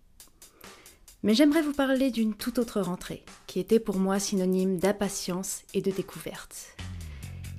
[1.21, 5.81] Mais j'aimerais vous parler d'une toute autre rentrée, qui était pour moi synonyme d'impatience et
[5.83, 6.75] de découverte.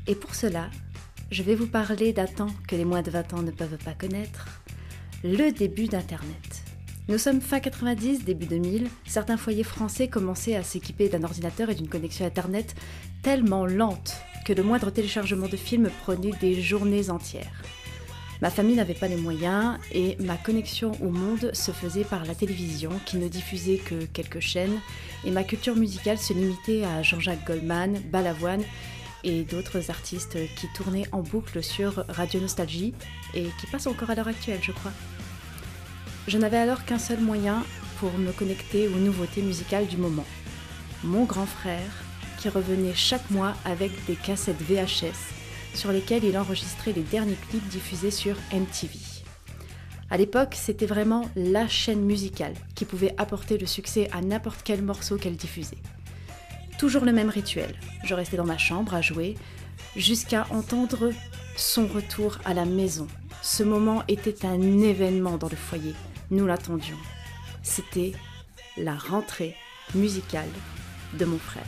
[0.08, 0.70] Et pour cela,
[1.30, 3.94] je vais vous parler d'un temps que les moins de 20 ans ne peuvent pas
[3.94, 4.48] connaître,
[5.24, 6.64] le début d'Internet.
[7.08, 11.74] Nous sommes fin 90, début 2000, certains foyers français commençaient à s'équiper d'un ordinateur et
[11.74, 12.74] d'une connexion Internet
[13.22, 17.62] tellement lente que le moindre téléchargement de film prenait des journées entières.
[18.40, 22.34] Ma famille n'avait pas les moyens et ma connexion au monde se faisait par la
[22.34, 24.80] télévision qui ne diffusait que quelques chaînes
[25.24, 28.64] et ma culture musicale se limitait à Jean-Jacques Goldman, Balavoine
[29.24, 32.94] et d'autres artistes qui tournaient en boucle sur Radio Nostalgie
[33.34, 34.92] et qui passent encore à l'heure actuelle, je crois.
[36.28, 37.64] Je n'avais alors qu'un seul moyen
[37.98, 40.26] pour me connecter aux nouveautés musicales du moment.
[41.04, 41.90] Mon grand frère,
[42.38, 45.32] qui revenait chaque mois avec des cassettes VHS
[45.74, 48.98] sur lesquelles il enregistrait les derniers clips diffusés sur MTV.
[50.10, 54.82] À l'époque, c'était vraiment la chaîne musicale qui pouvait apporter le succès à n'importe quel
[54.82, 55.78] morceau qu'elle diffusait.
[56.82, 57.76] Toujours le même rituel.
[58.02, 59.36] Je restais dans ma chambre à jouer
[59.94, 61.12] jusqu'à entendre
[61.56, 63.06] son retour à la maison.
[63.40, 65.94] Ce moment était un événement dans le foyer.
[66.32, 66.96] Nous l'attendions.
[67.62, 68.10] C'était
[68.76, 69.54] la rentrée
[69.94, 70.48] musicale
[71.20, 71.62] de mon frère.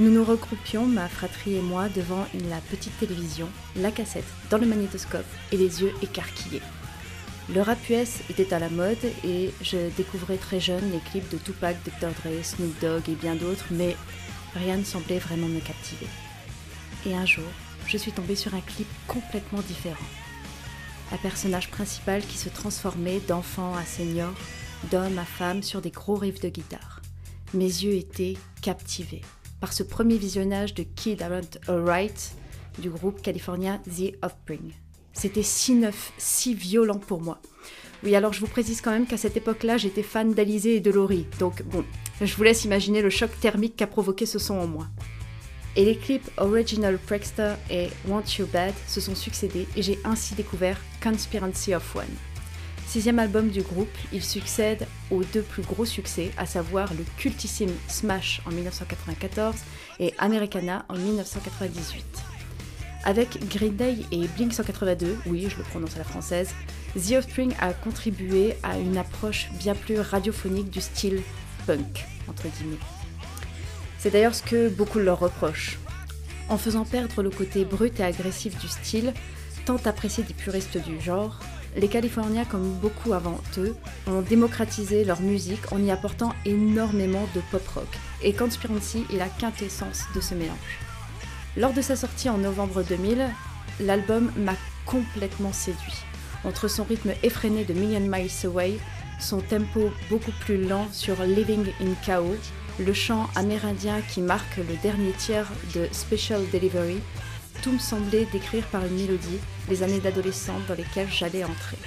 [0.00, 3.46] Nous nous regroupions, ma fratrie et moi, devant la petite télévision,
[3.76, 6.62] la cassette dans le magnétoscope et les yeux écarquillés.
[7.52, 11.36] Le rap US était à la mode et je découvrais très jeune les clips de
[11.36, 12.10] Tupac, Dr.
[12.10, 13.96] Dre, Snoop Dogg et bien d'autres, mais
[14.54, 16.06] rien ne semblait vraiment me captiver.
[17.06, 17.48] Et un jour,
[17.88, 20.06] je suis tombée sur un clip complètement différent.
[21.10, 24.32] Un personnage principal qui se transformait d'enfant à senior,
[24.92, 27.02] d'homme à femme sur des gros riffs de guitare.
[27.52, 29.22] Mes yeux étaient captivés
[29.58, 32.32] par ce premier visionnage de Kid Aren't Alright
[32.78, 34.72] du groupe californien The Offspring.
[35.12, 37.40] C'était si neuf, si violent pour moi.
[38.02, 40.90] Oui, alors je vous précise quand même qu'à cette époque-là, j'étais fan d'Alizé et de
[40.90, 41.84] Laurie, donc bon,
[42.20, 44.86] je vous laisse imaginer le choc thermique qu'a provoqué ce son en moi.
[45.76, 50.34] Et les clips Original Prankster et Want You Bad se sont succédés et j'ai ainsi
[50.34, 52.06] découvert Conspiracy of One.
[52.88, 57.70] Sixième album du groupe, il succède aux deux plus gros succès, à savoir le cultissime
[57.86, 59.54] Smash en 1994
[60.00, 62.29] et Americana en 1998.
[63.04, 66.50] Avec Green Day et Blink 182, oui, je le prononce à la française,
[66.94, 71.22] The Offspring a contribué à une approche bien plus radiophonique du style
[71.66, 72.78] punk, entre guillemets.
[73.98, 75.78] C'est d'ailleurs ce que beaucoup leur reprochent.
[76.50, 79.14] En faisant perdre le côté brut et agressif du style,
[79.64, 81.40] tant apprécié des puristes du genre,
[81.76, 83.76] les Californiens, comme beaucoup avant eux,
[84.08, 87.98] ont démocratisé leur musique en y apportant énormément de pop rock.
[88.22, 90.89] Et Conspiracy est la quintessence de ce mélange.
[91.56, 93.26] Lors de sa sortie en novembre 2000,
[93.80, 94.54] l'album m'a
[94.86, 96.04] complètement séduit.
[96.44, 98.78] Entre son rythme effréné de Million Miles Away,
[99.18, 102.36] son tempo beaucoup plus lent sur Living in Chaos,
[102.78, 107.00] le chant amérindien qui marque le dernier tiers de Special Delivery,
[107.62, 111.78] tout me semblait décrire par une mélodie les années d'adolescente dans lesquelles j'allais entrer.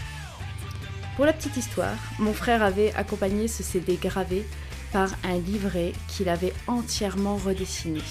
[1.16, 4.46] Pour la petite histoire, mon frère avait accompagné ce CD gravé
[4.92, 8.02] par un livret qu'il avait entièrement redessiné.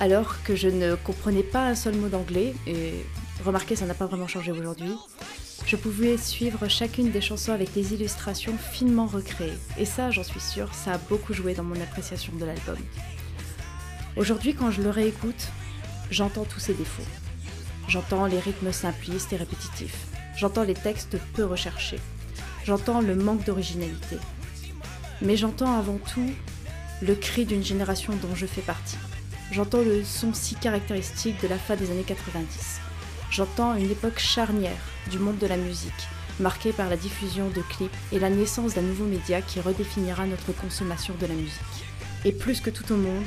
[0.00, 3.04] Alors que je ne comprenais pas un seul mot d'anglais, et
[3.44, 4.94] remarquez, ça n'a pas vraiment changé aujourd'hui,
[5.66, 9.58] je pouvais suivre chacune des chansons avec des illustrations finement recréées.
[9.78, 12.78] Et ça, j'en suis sûre, ça a beaucoup joué dans mon appréciation de l'album.
[14.16, 15.48] Aujourd'hui, quand je le réécoute,
[16.10, 17.02] j'entends tous ses défauts.
[17.86, 20.06] J'entends les rythmes simplistes et répétitifs.
[20.34, 22.00] J'entends les textes peu recherchés.
[22.64, 24.16] J'entends le manque d'originalité.
[25.20, 26.30] Mais j'entends avant tout
[27.02, 28.96] le cri d'une génération dont je fais partie.
[29.52, 32.80] J'entends le son si caractéristique de la fin des années 90.
[33.32, 34.70] J'entends une époque charnière
[35.10, 36.08] du monde de la musique,
[36.38, 40.52] marquée par la diffusion de clips et la naissance d'un nouveau média qui redéfinira notre
[40.52, 41.84] consommation de la musique.
[42.24, 43.26] Et plus que tout au monde,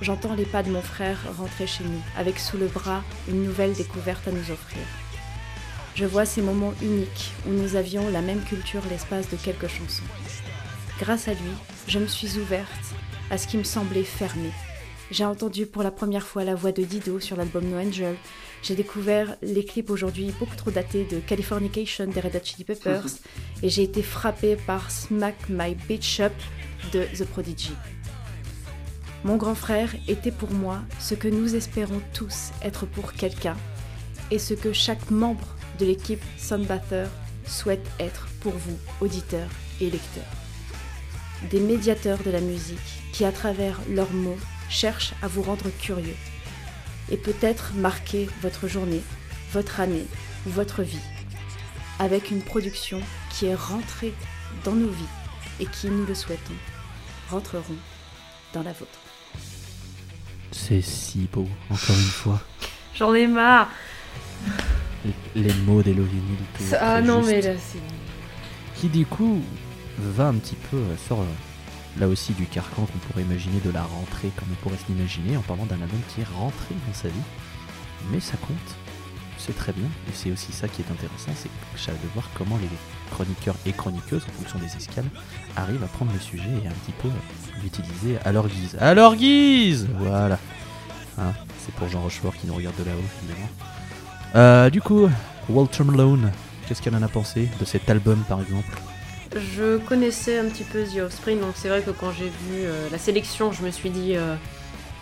[0.00, 3.74] j'entends les pas de mon frère rentrer chez nous, avec sous le bras une nouvelle
[3.74, 4.82] découverte à nous offrir.
[5.96, 10.02] Je vois ces moments uniques où nous avions la même culture l'espace de quelques chansons.
[10.98, 11.52] Grâce à lui,
[11.86, 12.94] je me suis ouverte
[13.30, 14.50] à ce qui me semblait fermé.
[15.10, 18.14] J'ai entendu pour la première fois la voix de Dido sur l'album No Angel.
[18.62, 23.06] J'ai découvert les clips aujourd'hui beaucoup trop datés de Californication des Red Hot Chili Peppers.
[23.62, 26.32] et j'ai été frappée par Smack My Bitch Up
[26.92, 27.72] de The Prodigy.
[29.24, 33.56] Mon grand frère était pour moi ce que nous espérons tous être pour quelqu'un
[34.30, 37.08] et ce que chaque membre de l'équipe Sunbather
[37.46, 39.48] souhaite être pour vous, auditeurs
[39.80, 40.24] et lecteurs.
[41.50, 42.78] Des médiateurs de la musique
[43.12, 44.36] qui, à travers leurs mots,
[44.68, 46.16] cherchent à vous rendre curieux.
[47.10, 49.00] et peut-être marquer votre journée,
[49.52, 50.04] votre année
[50.46, 50.98] ou votre vie
[51.98, 53.00] avec une production
[53.30, 54.12] qui est rentrée
[54.64, 55.04] dans nos vies
[55.58, 56.52] et qui, nous le souhaitons,
[57.30, 57.76] rentreront
[58.52, 58.98] dans la vôtre.
[60.52, 62.40] C'est si beau, encore une fois.
[62.94, 63.68] J'en ai marre.
[65.34, 66.76] Les- mots tout.
[66.80, 67.30] Ah non, juste.
[67.30, 68.80] mais là, c'est.
[68.80, 69.42] Qui du coup
[69.98, 71.24] va un petit peu sur euh,
[71.98, 75.36] là aussi du carcan qu'on pourrait imaginer de la rentrée comme on pourrait se l'imaginer
[75.36, 77.14] en parlant d'un album qui est rentré dans sa vie.
[78.10, 78.56] Mais ça compte,
[79.38, 81.48] c'est très bien, et c'est aussi ça qui est intéressant, c'est
[81.92, 82.68] de voir comment les
[83.10, 85.08] chroniqueurs et chroniqueuses, en fonction des escales,
[85.56, 87.08] arrivent à prendre le sujet et un petit peu
[87.62, 88.76] l'utiliser à leur guise.
[88.80, 90.38] À leur guise Voilà.
[91.18, 91.32] Hein,
[91.64, 93.48] c'est pour Jean Rochefort qui nous regarde de là-haut, évidemment.
[94.36, 95.08] Euh, du coup,
[95.48, 96.30] Walter Malone,
[96.66, 98.78] qu'est-ce qu'elle en a pensé de cet album par exemple?
[99.36, 102.88] Je connaissais un petit peu The Offspring, donc c'est vrai que quand j'ai vu euh,
[102.90, 104.16] la sélection, je me suis dit.
[104.16, 104.34] euh,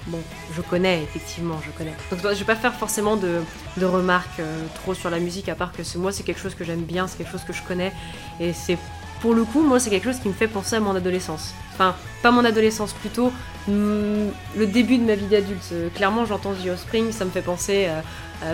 [0.08, 0.20] Bon,
[0.54, 1.92] je connais, effectivement, je connais.
[2.12, 3.40] Donc je vais pas faire forcément de,
[3.76, 6.62] de remarques euh, trop sur la musique, à part que moi c'est quelque chose que
[6.62, 7.92] j'aime bien, c'est quelque chose que je connais.
[8.38, 8.78] Et c'est
[9.20, 11.54] pour le coup, moi c'est quelque chose qui me fait penser à mon adolescence.
[11.74, 13.32] Enfin, pas mon adolescence, plutôt
[13.66, 15.74] mm, le début de ma vie d'adulte.
[15.96, 17.88] Clairement, j'entends The Offspring, ça me fait penser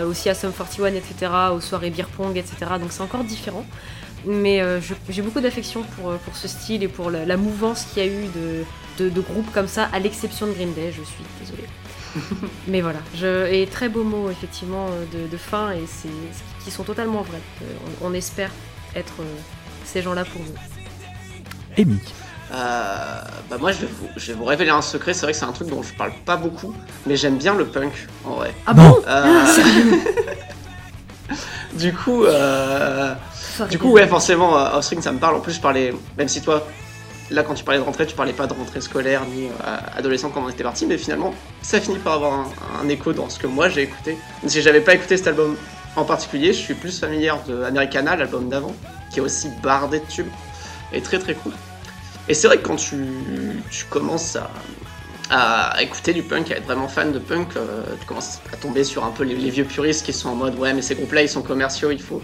[0.07, 2.55] aussi à Sum 41, etc., aux soirées beer pong, etc.
[2.79, 3.63] Donc c'est encore différent.
[4.25, 7.85] Mais euh, j'ai beaucoup d'affection pour, euh, pour ce style et pour la, la mouvance
[7.93, 8.63] qu'il y a eu de,
[9.03, 11.67] de, de groupes comme ça, à l'exception de Green Day, je suis désolée.
[12.67, 16.07] Mais voilà, je, et très beaux mots effectivement euh, de, de fin et c'est
[16.63, 17.41] qui sont totalement vrais.
[18.01, 18.51] On, on espère
[18.95, 19.25] être euh,
[19.83, 21.81] ces gens-là pour nous.
[21.81, 21.99] Amy.
[22.53, 25.39] Euh, bah moi je vais, vous, je vais vous révéler un secret, c'est vrai que
[25.39, 26.75] c'est un truc dont je parle pas beaucoup,
[27.07, 28.53] mais j'aime bien le punk en vrai.
[28.67, 29.01] Ah bon?
[29.07, 29.45] Euh,
[31.73, 33.15] du coup, euh,
[33.69, 35.35] du coup ouais forcément euh, Offspring ça me parle.
[35.35, 36.65] En plus je parlais, même si toi
[37.31, 40.29] là quand tu parlais de rentrée tu parlais pas de rentrée scolaire ni euh, adolescent
[40.29, 42.47] quand on était parti, mais finalement ça finit par avoir un,
[42.83, 44.17] un écho dans ce que moi j'ai écouté.
[44.41, 45.55] Même si j'avais pas écouté cet album
[45.95, 48.75] en particulier, je suis plus familière de Americana, l'album d'avant,
[49.11, 50.31] qui est aussi bardé de tubes
[50.91, 51.53] et très très cool.
[52.27, 52.95] Et c'est vrai que quand tu,
[53.69, 54.37] tu commences
[55.29, 58.57] à, à écouter du punk, à être vraiment fan de punk, euh, tu commences à
[58.57, 60.95] tomber sur un peu les, les vieux puristes qui sont en mode ouais mais ces
[60.95, 62.21] groupes-là ils sont commerciaux, il faut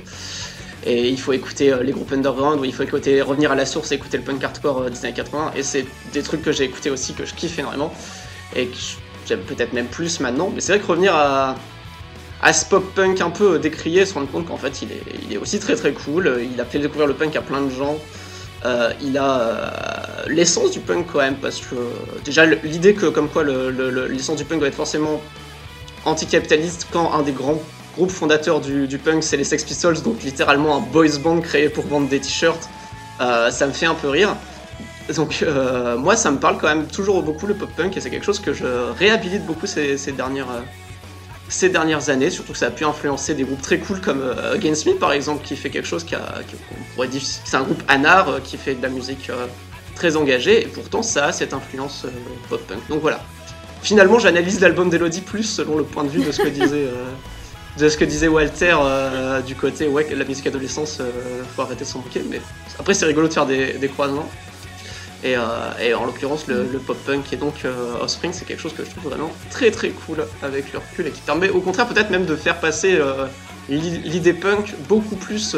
[0.85, 3.65] et il faut écouter euh, les groupes underground ou il faut écouter revenir à la
[3.65, 6.63] source écouter le punk hardcore euh, des années 80 et c'est des trucs que j'ai
[6.63, 7.93] écouté aussi que je kiffe énormément.
[8.55, 8.77] Et que
[9.27, 10.49] j'aime peut-être même plus maintenant.
[10.53, 11.55] Mais c'est vrai que revenir à
[12.41, 15.33] à ce pop punk un peu décrié, se rendre compte qu'en fait il est, il
[15.33, 17.97] est aussi très très cool, il a fait découvrir le punk à plein de gens,
[18.65, 19.69] euh, il a euh,
[20.27, 21.89] l'essence du punk quand même, parce que euh,
[22.23, 25.21] déjà l'idée que comme quoi le- le- le- l'essence du punk doit être forcément
[26.05, 27.61] anticapitaliste quand un des grands
[27.95, 31.85] groupes fondateurs du, punk c'est les Sex Pistols, donc littéralement un boys band créé pour
[31.85, 32.69] vendre des t-shirts,
[33.21, 34.35] euh, ça me fait un peu rire.
[35.15, 38.11] Donc euh, moi ça me parle quand même toujours beaucoup le pop punk et c'est
[38.11, 38.65] quelque chose que je
[38.97, 40.61] réhabilite beaucoup ces, dernières, euh,
[41.47, 44.21] ces dernières années, surtout que ça a pu influencer des groupes très cool comme
[44.53, 46.41] Against Me par exemple, qui fait quelque chose qui a,
[46.93, 49.31] pourrait dire, c'est un groupe anard qui fait de la musique
[49.99, 52.09] très engagée, et pourtant ça a cette influence euh,
[52.49, 52.79] pop-punk.
[52.87, 53.19] Donc voilà.
[53.81, 56.87] Finalement, j'analyse l'album d'Elodie plus selon le point de vue de ce que disait,
[57.79, 61.09] de ce que disait Walter euh, du côté ouais, la musique adolescence, euh,
[61.55, 62.41] faut arrêter de s'en moquer, mais
[62.77, 64.29] après c'est rigolo de faire des, croisements.
[65.23, 65.41] Et, euh,
[65.81, 67.65] et en l'occurrence, le, le pop-punk et donc
[68.01, 71.11] Offspring, c'est quelque chose que je trouve vraiment très très cool avec le recul et
[71.11, 72.97] qui permet au contraire peut-être même de faire passer
[73.69, 75.55] l'i- l'idée punk beaucoup plus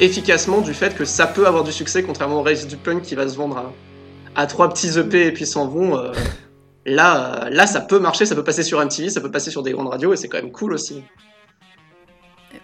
[0.00, 3.14] efficacement du fait que ça peut avoir du succès contrairement au reste du punk qui
[3.14, 3.56] va se vendre
[4.34, 5.98] à, à trois petits EP et puis s'en vont.
[6.86, 9.62] Là, euh, là, ça peut marcher, ça peut passer sur MTV, ça peut passer sur
[9.62, 11.02] des grandes radios et c'est quand même cool aussi.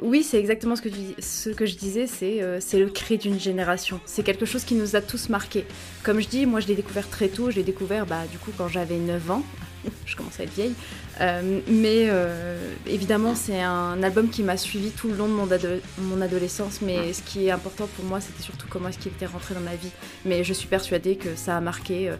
[0.01, 2.89] Oui, c'est exactement ce que, tu dis- ce que je disais, c'est euh, c'est le
[2.89, 4.01] cri d'une génération.
[4.07, 5.67] C'est quelque chose qui nous a tous marqués.
[6.03, 8.53] Comme je dis, moi je l'ai découvert très tôt, je l'ai découvert bah, du coup
[8.57, 9.43] quand j'avais 9 ans.
[10.07, 10.73] je commence à être vieille.
[11.21, 12.57] Euh, mais euh,
[12.87, 16.81] évidemment, c'est un album qui m'a suivi tout le long de mon, ado- mon adolescence.
[16.81, 19.61] Mais ce qui est important pour moi, c'était surtout comment est-ce qu'il était rentré dans
[19.61, 19.91] ma vie.
[20.25, 22.13] Mais je suis persuadée que ça a marqué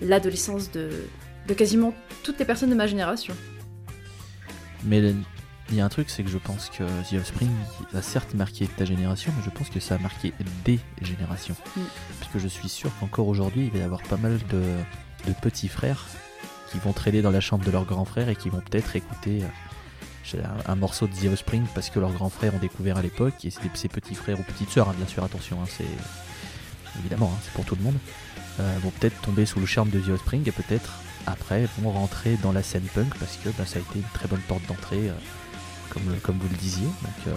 [0.00, 0.88] l'adolescence de,
[1.46, 3.34] de quasiment toutes les personnes de ma génération.
[4.84, 5.00] Mais
[5.70, 7.50] il y a un truc, c'est que je pense que The Offspring
[7.94, 10.32] a certes marqué ta génération, mais je pense que ça a marqué
[10.64, 11.54] des générations.
[11.76, 11.80] Mm.
[12.20, 14.62] Parce que je suis sûr qu'encore aujourd'hui, il va y avoir pas mal de,
[15.26, 16.06] de petits frères
[16.70, 19.42] qui vont traîner dans la chambre de leur grand frère et qui vont peut-être écouter
[20.34, 23.44] euh, un morceau de The Offspring parce que leurs grands frères ont découvert à l'époque,
[23.44, 25.84] et c'est ses petits frères ou petites sœurs, hein, bien sûr, attention, hein, c'est
[27.00, 27.96] évidemment, hein, c'est pour tout le monde,
[28.60, 30.92] euh, vont peut-être tomber sous le charme de The Offspring et peut-être
[31.26, 34.28] après vont rentrer dans la scène punk parce que bah, ça a été une très
[34.28, 35.14] bonne porte d'entrée, euh,
[35.90, 36.86] comme, comme vous le disiez.
[36.86, 37.34] Donc, euh,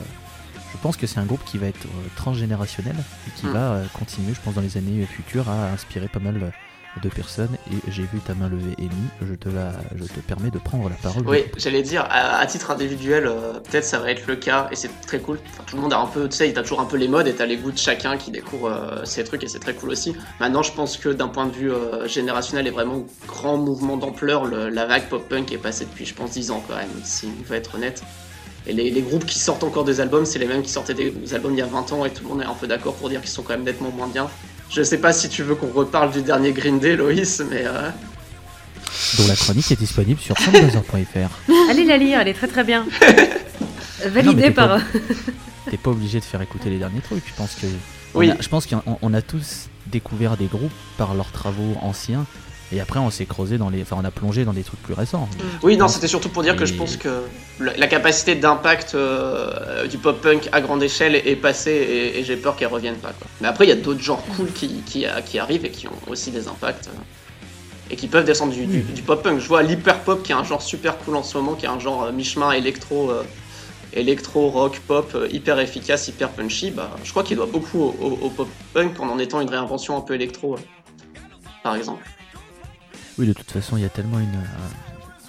[0.73, 2.95] je pense que c'est un groupe qui va être euh, transgénérationnel
[3.27, 3.51] et qui Mm.
[3.51, 6.51] va euh, continuer, je pense, dans les années futures à inspirer pas mal
[7.03, 8.89] deux personnes et j'ai vu ta main levée, Amy.
[9.27, 11.23] Je te, la, je te permets de prendre la parole.
[11.27, 14.89] Oui, j'allais dire, à, titre individuel, euh, peut-être ça va être le cas, et c'est
[15.05, 15.39] très cool.
[15.67, 17.33] Tout le monde a un peu, tu sais, t'as toujours un peu les modes, et
[17.33, 20.15] t'as les goûts de chacun qui découvre euh, ces trucs, et c'est très cool aussi.
[20.39, 24.45] Maintenant, je pense que d'un point de vue euh, générationnel et vraiment grand mouvement d'ampleur,
[24.45, 27.43] le- la vague pop-punk est passée depuis, je pense, 10 ans quand même, si on
[27.49, 28.03] veut être honnête.
[28.67, 31.13] Et les, les groupes qui sortent encore des albums, c'est les mêmes qui sortaient des
[31.35, 33.09] albums il y a 20 ans, et tout le monde est un peu d'accord pour
[33.09, 34.27] dire qu'ils sont quand même nettement moins bien.
[34.69, 37.63] Je sais pas si tu veux qu'on reparle du dernier Green Day, Loïs, mais...
[37.65, 37.89] euh,
[39.17, 41.51] dont la chronique est disponible sur soundbuzzer.fr.
[41.69, 42.85] Allez la lire, elle est très très bien.
[42.85, 44.79] Non, Validée par.
[45.69, 47.23] T'es pas obligé de faire écouter les derniers trucs.
[47.27, 47.65] Je pense que,
[48.13, 48.31] on Oui.
[48.31, 52.25] a- je pense qu'on on a tous découvert des groupes par leurs travaux anciens.
[52.71, 54.93] Et après, on s'est creusé dans les, enfin, on a plongé dans des trucs plus
[54.95, 55.29] récents.
[55.61, 57.21] Oui, non, c'était surtout pour dire que je pense que
[57.59, 62.55] la capacité d'impact euh, du pop-punk à grande échelle est passée et, et j'ai peur
[62.55, 63.09] qu'elle revienne pas.
[63.13, 63.27] Quoi.
[63.41, 65.91] Mais après, il y a d'autres genres cool qui, qui, qui arrivent et qui ont
[66.07, 66.97] aussi des impacts euh,
[67.91, 69.39] et qui peuvent descendre du, du- du pop-punk.
[69.39, 71.79] Je vois l'hyper-pop qui est un genre super cool en ce moment, qui est un
[71.79, 73.21] genre euh, mi-chemin électro, euh,
[73.93, 76.71] électro, rock, pop, euh, hyper efficace, hyper punchy.
[76.71, 79.95] Bah, je crois qu'il doit beaucoup au, au- au pop-punk en en étant une réinvention
[79.95, 80.59] un peu électro, euh,
[81.61, 82.03] par exemple.
[83.17, 84.35] Oui, de toute façon, il y a tellement une,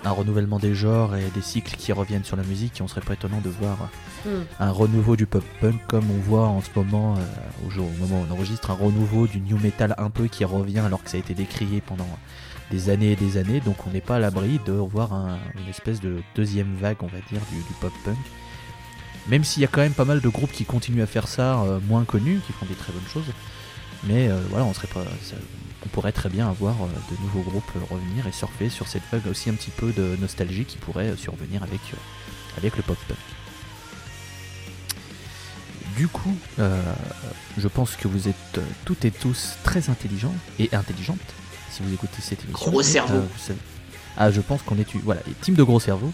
[0.04, 2.88] un, un renouvellement des genres et des cycles qui reviennent sur la musique, et on
[2.88, 3.88] serait pas étonnant de voir
[4.24, 4.42] Hmm.
[4.58, 8.22] un renouveau du pop-punk comme on voit en ce moment, euh, au, jour, au moment
[8.22, 11.16] où on enregistre, un renouveau du new metal un peu qui revient alors que ça
[11.16, 12.08] a été décrié pendant
[12.72, 15.68] des années et des années, donc on n'est pas à l'abri de voir un- une
[15.68, 18.16] espèce de deuxième vague, on va dire, du, du pop-punk.
[19.28, 21.60] Même s'il y a quand même pas mal de groupes qui continuent à faire ça,
[21.62, 23.32] euh, moins connus, qui font des très bonnes choses.
[24.04, 25.36] Mais euh, voilà, on serait pas, ça-
[25.86, 29.02] on pourrait très bien avoir euh, de nouveaux groupes euh, revenir et surfer sur cette
[29.12, 31.80] vague aussi un petit peu de nostalgie qui pourrait euh, survenir avec,
[32.58, 33.16] avec le pop-punk.
[35.96, 36.82] Du coup, euh,
[37.56, 41.18] je pense que vous êtes toutes et tous très intelligents et intelligentes
[41.70, 42.70] si vous écoutez cette émission.
[42.70, 43.20] Gros cerveau.
[43.20, 43.58] vous savez-
[44.18, 46.12] ah, je pense qu'on est eu- voilà, les teams de gros cerveaux.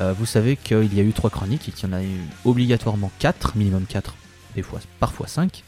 [0.00, 2.20] Euh, vous savez qu'il y a eu trois chroniques et qu'il y en a eu
[2.44, 4.14] obligatoirement quatre, minimum quatre,
[4.54, 5.62] des fois, parfois cinq.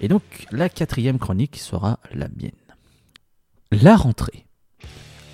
[0.00, 2.52] Et donc, la quatrième chronique sera la mienne.
[3.72, 4.46] La rentrée.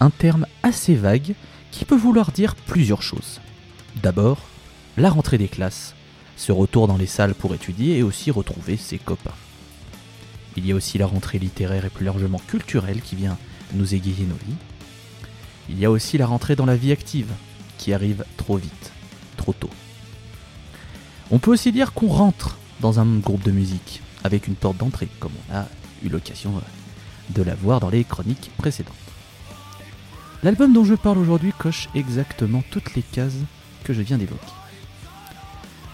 [0.01, 1.35] Un terme assez vague
[1.71, 3.41] qui peut vouloir dire plusieurs choses.
[4.03, 4.39] D'abord,
[4.97, 5.95] la rentrée des classes,
[6.37, 9.35] ce retour dans les salles pour étudier et aussi retrouver ses copains.
[10.57, 13.37] Il y a aussi la rentrée littéraire et plus largement culturelle qui vient
[13.73, 14.57] nous égayer nos vies.
[15.69, 17.33] Il y a aussi la rentrée dans la vie active,
[17.79, 18.93] qui arrive trop vite,
[19.37, 19.71] trop tôt.
[21.31, 25.09] On peut aussi dire qu'on rentre dans un groupe de musique, avec une porte d'entrée,
[25.21, 25.67] comme on a
[26.03, 26.61] eu l'occasion euh,
[27.31, 28.95] de la voir dans les chroniques précédentes.
[30.43, 33.37] L'album dont je parle aujourd'hui coche exactement toutes les cases
[33.85, 34.41] que je viens d'évoquer.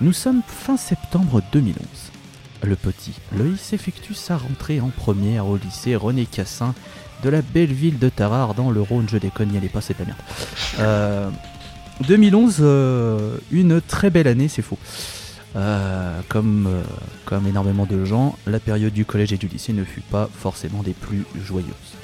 [0.01, 1.77] Nous sommes fin septembre 2011.
[2.62, 6.75] Le petit Loïs effectue sa rentrée en première au lycée René Cassin
[7.23, 9.07] de la belle ville de Tarare dans le Rhône.
[9.11, 10.19] Je déconne, n'y allez pas, c'est de la merde.
[10.79, 11.31] Euh,
[12.07, 14.79] 2011, euh, une très belle année, c'est faux.
[15.56, 16.82] Euh, comme, euh,
[17.24, 20.82] comme énormément de gens, la période du collège et du lycée ne fut pas forcément
[20.82, 21.96] des plus joyeuses.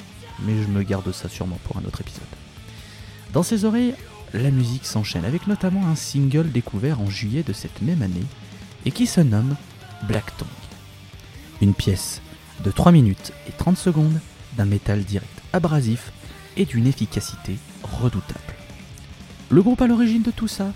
[0.45, 2.23] Mais je me garde ça sûrement pour un autre épisode.
[3.31, 3.95] Dans ses oreilles,
[4.33, 8.25] la musique s'enchaîne avec notamment un single découvert en juillet de cette même année
[8.85, 9.55] et qui se nomme
[10.03, 10.47] Black Tongue.
[11.61, 12.21] Une pièce
[12.63, 14.19] de 3 minutes et 30 secondes
[14.57, 16.11] d'un métal direct abrasif
[16.57, 18.39] et d'une efficacité redoutable.
[19.49, 20.73] Le groupe à l'origine de tout ça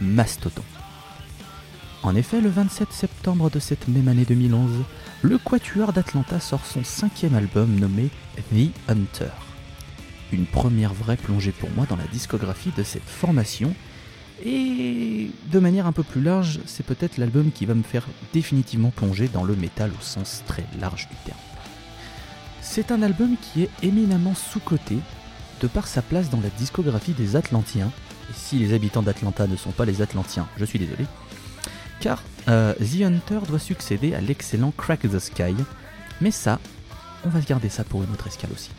[0.00, 0.62] Mastodon.
[2.08, 4.70] En effet, le 27 septembre de cette même année 2011,
[5.20, 8.08] le Quatuor d'Atlanta sort son cinquième album nommé
[8.50, 9.28] The Hunter.
[10.32, 13.74] Une première vraie plongée pour moi dans la discographie de cette formation,
[14.42, 18.88] et de manière un peu plus large, c'est peut-être l'album qui va me faire définitivement
[18.88, 21.38] plonger dans le métal au sens très large du terme.
[22.62, 24.96] C'est un album qui est éminemment sous-coté
[25.60, 27.92] de par sa place dans la discographie des Atlantiens,
[28.30, 31.04] et si les habitants d'Atlanta ne sont pas les Atlantiens, je suis désolé,
[32.00, 35.54] car euh, The Hunter doit succéder à l'excellent Crack the Sky,
[36.20, 36.58] mais ça,
[37.24, 38.70] on va garder ça pour une autre escale aussi.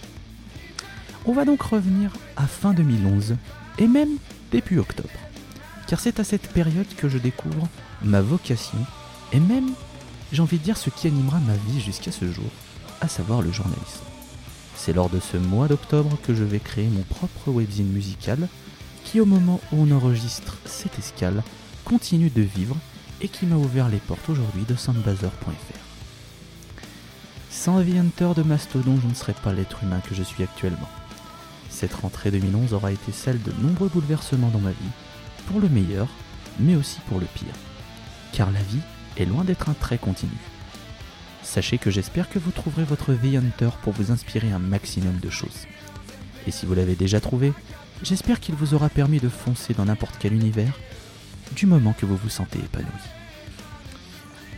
[1.25, 3.35] On va donc revenir à fin 2011,
[3.77, 4.17] et même
[4.51, 5.09] début octobre,
[5.87, 7.67] car c'est à cette période que je découvre
[8.01, 8.79] ma vocation,
[9.31, 9.71] et même,
[10.31, 12.49] j'ai envie de dire, ce qui animera ma vie jusqu'à ce jour,
[13.01, 14.03] à savoir le journalisme.
[14.75, 18.47] C'est lors de ce mois d'octobre que je vais créer mon propre webzine musical,
[19.03, 21.43] qui au moment où on enregistre cette escale,
[21.83, 22.75] continue de vivre
[23.21, 25.89] et qui m'a ouvert les portes aujourd'hui de soundbazer.fr.
[27.49, 30.89] Sans The Hunter de Mastodon, je ne serais pas l'être humain que je suis actuellement.
[31.69, 34.77] Cette rentrée 2011 aura été celle de nombreux bouleversements dans ma vie,
[35.47, 36.07] pour le meilleur,
[36.59, 37.53] mais aussi pour le pire.
[38.31, 38.81] Car la vie
[39.17, 40.31] est loin d'être un trait continu.
[41.43, 45.29] sachez que j'espère que vous trouverez votre The Hunter pour vous inspirer un maximum de
[45.29, 45.65] choses.
[46.47, 47.53] Et si vous l'avez déjà trouvé,
[48.03, 50.73] j'espère qu'il vous aura permis de foncer dans n'importe quel univers
[51.55, 52.89] du moment que vous vous sentez épanoui.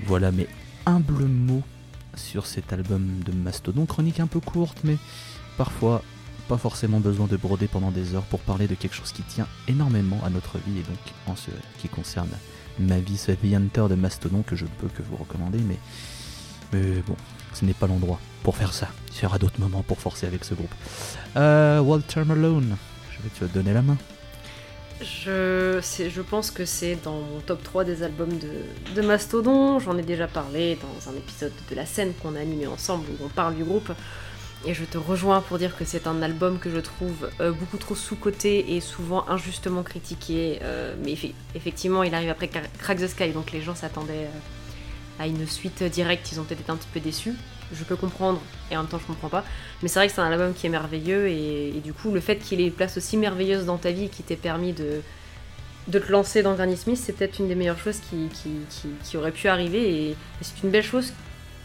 [0.06, 0.48] Voilà mes
[0.86, 1.64] humbles mots
[2.16, 4.98] sur cet album de Mastodon, chronique un peu courte, mais
[5.58, 6.04] parfois
[6.48, 9.48] pas forcément besoin de broder pendant des heures pour parler de quelque chose qui tient
[9.68, 12.30] énormément à notre vie et donc en ce qui concerne
[12.80, 15.78] ma vie, The Hunter de Mastodon que je peux que vous recommander, mais,
[16.74, 17.16] mais bon,
[17.54, 18.90] ce n'est pas l'endroit pour faire ça.
[19.16, 20.74] Il y aura d'autres moments pour forcer avec ce groupe.
[21.38, 22.76] Euh, Walter Malone,
[23.12, 23.98] je vais te donner la main.
[25.04, 28.38] Je, pense que c'est dans mon top 3 des albums
[28.96, 29.80] de, Mastodon.
[29.80, 33.26] J'en ai déjà parlé dans un épisode de la scène qu'on a animé ensemble où
[33.26, 33.92] on parle du groupe.
[34.66, 37.78] Et je te rejoins pour dire que c'est un album que je trouve euh, beaucoup
[37.78, 40.60] trop sous-coté et souvent injustement critiqué.
[40.62, 44.28] euh, mais effe- effectivement, il arrive après Cra- Crack the Sky, donc les gens s'attendaient
[44.28, 46.32] euh, à une suite directe.
[46.32, 47.34] Ils ont été un petit peu déçus.
[47.74, 49.44] Je peux comprendre et en même temps je comprends pas.
[49.82, 52.20] Mais c'est vrai que c'est un album qui est merveilleux et, et du coup, le
[52.20, 55.02] fait qu'il ait une place aussi merveilleuse dans ta vie qui t'ait permis de,
[55.88, 58.90] de te lancer dans Granny Smith, c'est peut-être une des meilleures choses qui, qui, qui,
[59.04, 61.14] qui aurait pu arriver et, et c'est une belle chose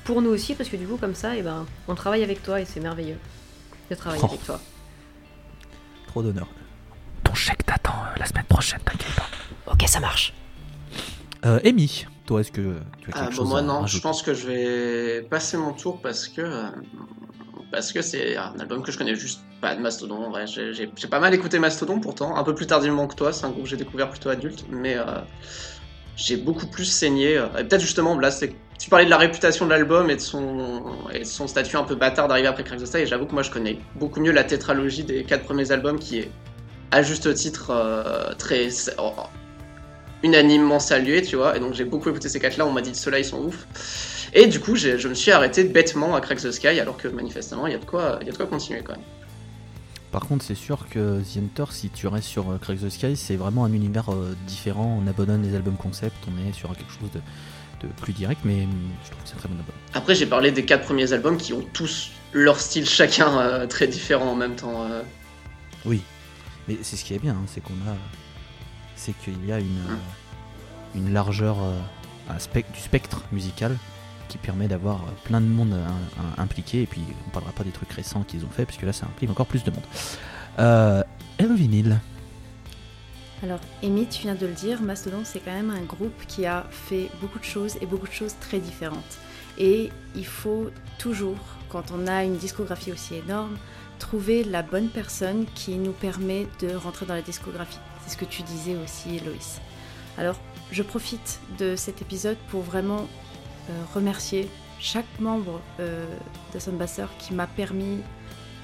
[0.05, 2.61] pour nous aussi parce que du coup, comme ça, et ben, on travaille avec toi
[2.61, 3.19] et c'est merveilleux
[3.91, 4.27] de travailler Oh.
[4.29, 4.61] avec toi.
[6.07, 6.47] Trop d'honneur.
[7.25, 9.27] Ton chèque t'attend euh, la semaine prochaine, t'inquiète pas.
[9.73, 10.33] Ok, ça marche.
[11.45, 13.99] Euh, Amy, toi, est-ce que tu as quelque Ah, bah, chose moi à non, je
[14.01, 16.64] pense que je vais passer mon tour parce que euh,
[17.70, 20.16] parce que c'est un album que je connais juste pas de Mastodon.
[20.24, 23.33] En vrai, j'ai pas mal écouté Mastodon pourtant, un peu plus tardivement que toi.
[23.33, 25.05] C'est un groupe que j'ai découvert plutôt adulte, mais euh,
[26.16, 27.37] j'ai beaucoup plus saigné.
[27.39, 28.31] euh, et Peut-être justement là,
[28.79, 31.85] tu parlais de la réputation de l'album et de son et de son statut un
[31.85, 32.99] peu bâtard d'arriver après the Sky.
[32.99, 36.18] Et j'avoue que moi je connais beaucoup mieux la tétralogie des quatre premiers albums qui
[36.18, 36.31] est
[36.91, 38.68] à juste titre euh, très
[40.23, 41.57] unanimement salué, tu vois.
[41.57, 43.67] Et donc j'ai beaucoup écouté ces quatre-là, on m'a dit ceux-là ils sont ouf.
[44.35, 47.67] Et du coup, je me suis arrêté bêtement à Crack the Sky, alors que manifestement,
[47.67, 49.05] il y a de quoi, y a de quoi continuer quand même.
[50.12, 53.17] Par contre, c'est sûr que The Hunter, si tu restes sur euh, Craig the Sky,
[53.17, 55.01] c'est vraiment un univers euh, différent.
[55.03, 58.64] On abandonne les albums concept, on est sur quelque chose de, de plus direct, mais
[58.64, 58.71] hum,
[59.05, 59.75] je trouve que c'est un très bon album.
[59.95, 63.87] Après, j'ai parlé des quatre premiers albums qui ont tous leur style chacun euh, très
[63.89, 64.85] différent en même temps.
[64.91, 65.03] euh.
[65.85, 66.03] Oui,
[66.69, 67.95] mais c'est ce qui est bien, hein, c'est qu'on a,
[68.97, 71.78] c'est qu'il y a une, euh, une largeur euh,
[72.28, 73.76] un du spectre musical
[74.28, 75.86] qui permet d'avoir euh, plein de monde euh,
[76.38, 76.82] un- impliqué.
[76.82, 79.30] Et puis, on parlera pas des trucs récents qu'ils ont fait, puisque là, ça implique
[79.30, 79.84] encore plus de monde.
[80.59, 81.03] Euh.
[83.42, 86.64] Alors, Amy, tu viens de le dire, Mastodon, c'est quand même un groupe qui a
[86.70, 89.18] fait beaucoup de choses et beaucoup de choses très différentes.
[89.59, 91.36] Et il faut toujours,
[91.68, 93.57] quand on a une discographie aussi énorme,
[93.99, 97.78] trouver la bonne personne qui nous permet de rentrer dans la discographie.
[98.07, 99.61] C'est ce que tu disais aussi, Loïs.
[100.17, 100.37] Alors,
[100.71, 103.09] je profite de cet épisode pour vraiment
[103.69, 104.49] euh, remercier
[104.79, 106.07] chaque membre euh,
[106.55, 107.99] de Sunbasser qui m'a permis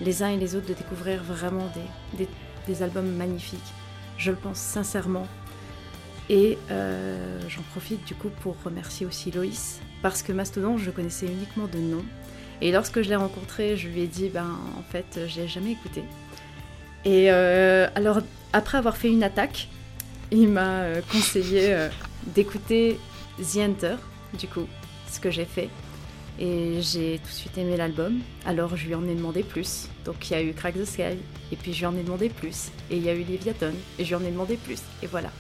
[0.01, 1.69] les uns et les autres de découvrir vraiment
[2.17, 3.59] des, albums magnifiques.
[4.17, 5.27] Je le pense sincèrement.
[6.29, 11.27] Et euh, j'en profite du coup pour remercier aussi Loïs, parce que Mastodon, je connaissais
[11.27, 12.05] uniquement de nom.
[12.61, 15.73] Et lorsque je l'ai rencontré, je lui ai dit, ben en fait, je l'ai jamais
[15.73, 16.05] écouté.
[17.05, 18.21] Et euh, alors,
[18.53, 19.69] après avoir fait une attaque,
[20.31, 21.89] il m'a euh, conseillé euh,
[22.27, 22.99] d'écouter
[23.39, 23.97] The Hunter,
[24.39, 24.67] du coup,
[25.11, 25.69] ce que j'ai fait.
[26.39, 29.89] Et j'ai tout de suite aimé l'album, alors je lui en ai demandé plus.
[30.05, 31.19] Donc il y a eu Crack the Sky,
[31.53, 32.71] et puis je lui en ai demandé plus.
[32.91, 34.81] Et il y a eu Leviathan, et je lui en ai demandé plus.
[35.03, 35.31] Et voilà.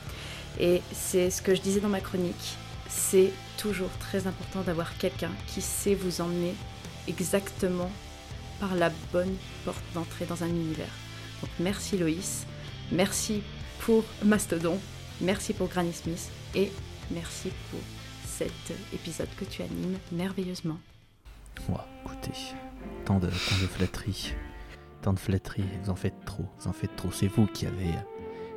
[0.60, 2.56] Et c'est ce que je disais dans ma chronique,
[2.88, 6.54] c'est toujours très important d'avoir quelqu'un qui sait vous emmener
[7.08, 7.90] exactement
[8.60, 9.34] par la bonne
[9.64, 11.01] porte d'entrée dans un univers.
[11.58, 12.46] Merci Loïs,
[12.90, 13.42] merci
[13.80, 14.78] pour Mastodon,
[15.20, 16.70] merci pour Granny Smith, et
[17.10, 17.80] merci pour
[18.24, 20.78] cet épisode que tu animes merveilleusement.
[22.04, 22.32] Écoutez,
[23.04, 24.34] tant de, tant de flatteries,
[25.02, 27.10] tant de flatteries, vous en faites trop, vous en faites trop.
[27.12, 27.92] C'est vous qui avez,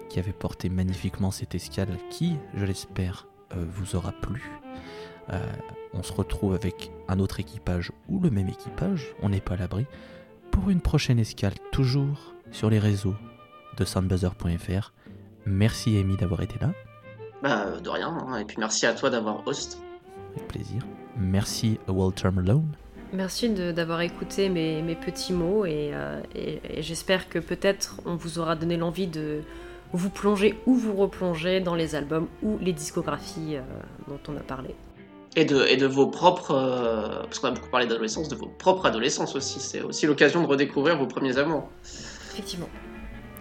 [0.10, 4.44] qui avez porté magnifiquement cette escale qui, je l'espère, euh, vous aura plu.
[5.30, 5.40] Euh,
[5.94, 9.58] on se retrouve avec un autre équipage ou le même équipage, on n'est pas à
[9.58, 9.86] l'abri,
[10.52, 13.16] pour une prochaine escale, toujours sur les réseaux
[13.78, 14.94] de soundbuzzer.fr.
[15.46, 16.72] Merci Amy d'avoir été là,
[17.44, 18.08] Bah, euh, de rien.
[18.10, 18.38] hein.
[18.40, 19.80] Et puis merci à toi d'avoir host.
[20.36, 20.82] avec plaisir.
[21.18, 22.68] Merci à Walter Malone.
[23.14, 28.02] Merci de- d'avoir écouté mes, mes petits mots et, euh, et- et j'espère que peut-être
[28.06, 29.42] on vous aura donné l'envie de
[29.94, 33.62] vous plonger ou vous replonger dans les albums ou les discographies euh,
[34.10, 34.76] dont on a parlé.
[35.38, 36.52] Et de, et de vos propres.
[36.52, 39.60] euh, parce qu'on a beaucoup parlé d'adolescence, de vos propres adolescences aussi.
[39.62, 41.70] C'est aussi l'occasion de redécouvrir vos premiers amours.
[42.36, 42.70] Effectivement.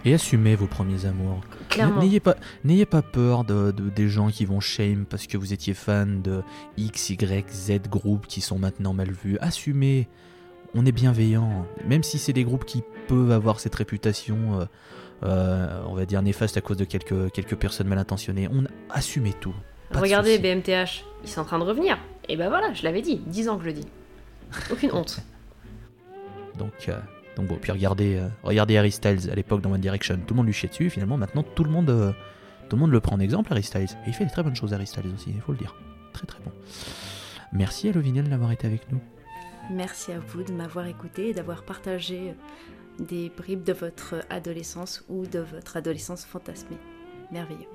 [0.05, 1.41] Et assumez vos premiers amours.
[1.69, 1.99] Clairement.
[1.99, 5.51] N'ayez pas, n'ayez pas peur de, de- des gens qui vont shame parce que vous
[5.51, 6.43] étiez fan de
[6.77, 9.37] X, Y, Z groupes qui sont maintenant mal vus.
[9.41, 10.07] Assumez.
[10.75, 11.65] On est bienveillant.
[11.87, 14.65] Même si c'est des groupes qui peuvent avoir cette réputation, euh,
[15.23, 19.33] euh, on va dire néfaste à cause de quelques, quelques personnes mal intentionnées, on assumez
[19.33, 19.55] tout.
[19.89, 20.37] Pas de Regardez.
[20.37, 21.97] BMTH, ils sont en train de revenir.
[22.29, 23.87] Et ben voilà, je l'avais dit, 10 ans que je le dis.
[24.71, 25.19] Aucune honte.
[26.59, 26.99] Donc, euh,
[27.35, 30.37] donc bon, puis regardez, euh, regardez Harry Styles à l'époque dans One Direction, tout le
[30.37, 32.11] monde lui chiait dessus, finalement maintenant tout le monde, euh,
[32.69, 33.89] tout le monde le prend en exemple Harry Styles.
[34.05, 35.75] Et il fait des très bonnes choses Harry Styles aussi, il faut le dire.
[36.13, 36.51] Très très bon.
[37.51, 38.99] Merci Lovinel d'avoir été avec nous.
[39.69, 42.35] Merci à vous de m'avoir écouté et d'avoir partagé
[42.99, 46.77] des bribes de votre adolescence ou de votre adolescence fantasmée.
[47.31, 47.67] Merveilleux.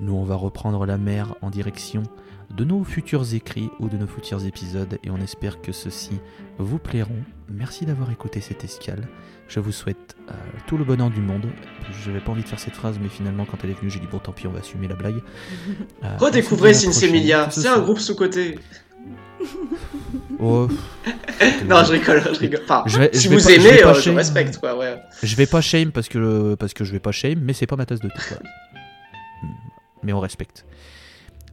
[0.00, 2.02] Nous on va reprendre la mer en direction
[2.56, 6.18] de nos futurs écrits ou de nos futurs épisodes et on espère que ceux-ci
[6.58, 7.22] vous plairont.
[7.48, 9.06] Merci d'avoir écouté cette escale.
[9.48, 10.32] Je vous souhaite euh,
[10.66, 11.46] tout le bonheur du monde.
[12.04, 13.98] Je n'avais pas envie de faire cette phrase, mais finalement, quand elle est venue, j'ai
[14.00, 15.16] dit bon, tant pis, on va assumer la blague.
[16.04, 16.70] Euh, Redécouvrez.
[16.72, 16.90] Que ce
[17.50, 18.58] c'est un groupe sous-côté.
[20.38, 20.68] Oh,
[21.68, 22.60] Non, je rigole, je rigole.
[22.64, 24.96] Enfin, Je vais- si je vais vous pas- aimez, euh, je respecte, quoi, ouais.
[25.22, 27.76] Je vais pas shame parce que, parce que je vais pas shame, mais c'est pas
[27.76, 28.14] ma tasse de thé.
[30.02, 30.64] Mais on respecte.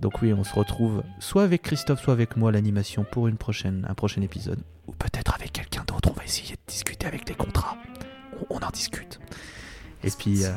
[0.01, 3.37] Donc oui, on se retrouve soit avec Christophe, soit avec moi à l'animation pour une
[3.37, 4.59] prochaine, un prochain épisode.
[4.87, 7.77] Ou peut-être avec quelqu'un d'autre, on va essayer de discuter avec les contrats.
[8.49, 9.19] On, on en discute.
[10.03, 10.51] Et puis, euh,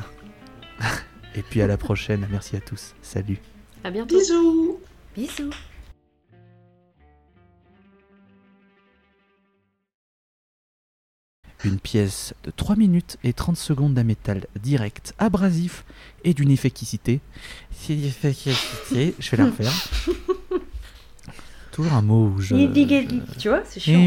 [1.34, 2.94] et puis à la prochaine, merci à tous.
[3.02, 3.40] Salut.
[3.82, 4.18] À bientôt.
[4.18, 4.78] Bisous
[5.16, 5.50] Bisous.
[11.62, 15.84] Une pièce de 3 minutes et 30 secondes d'un métal direct, abrasif
[16.24, 17.20] et d'une efficacité.
[17.72, 19.14] C'est efficacité.
[19.18, 19.72] Je vais la refaire.
[21.72, 22.54] Toujours un mot où je.
[23.38, 24.00] Tu vois, c'est chiant.
[24.00, 24.04] je-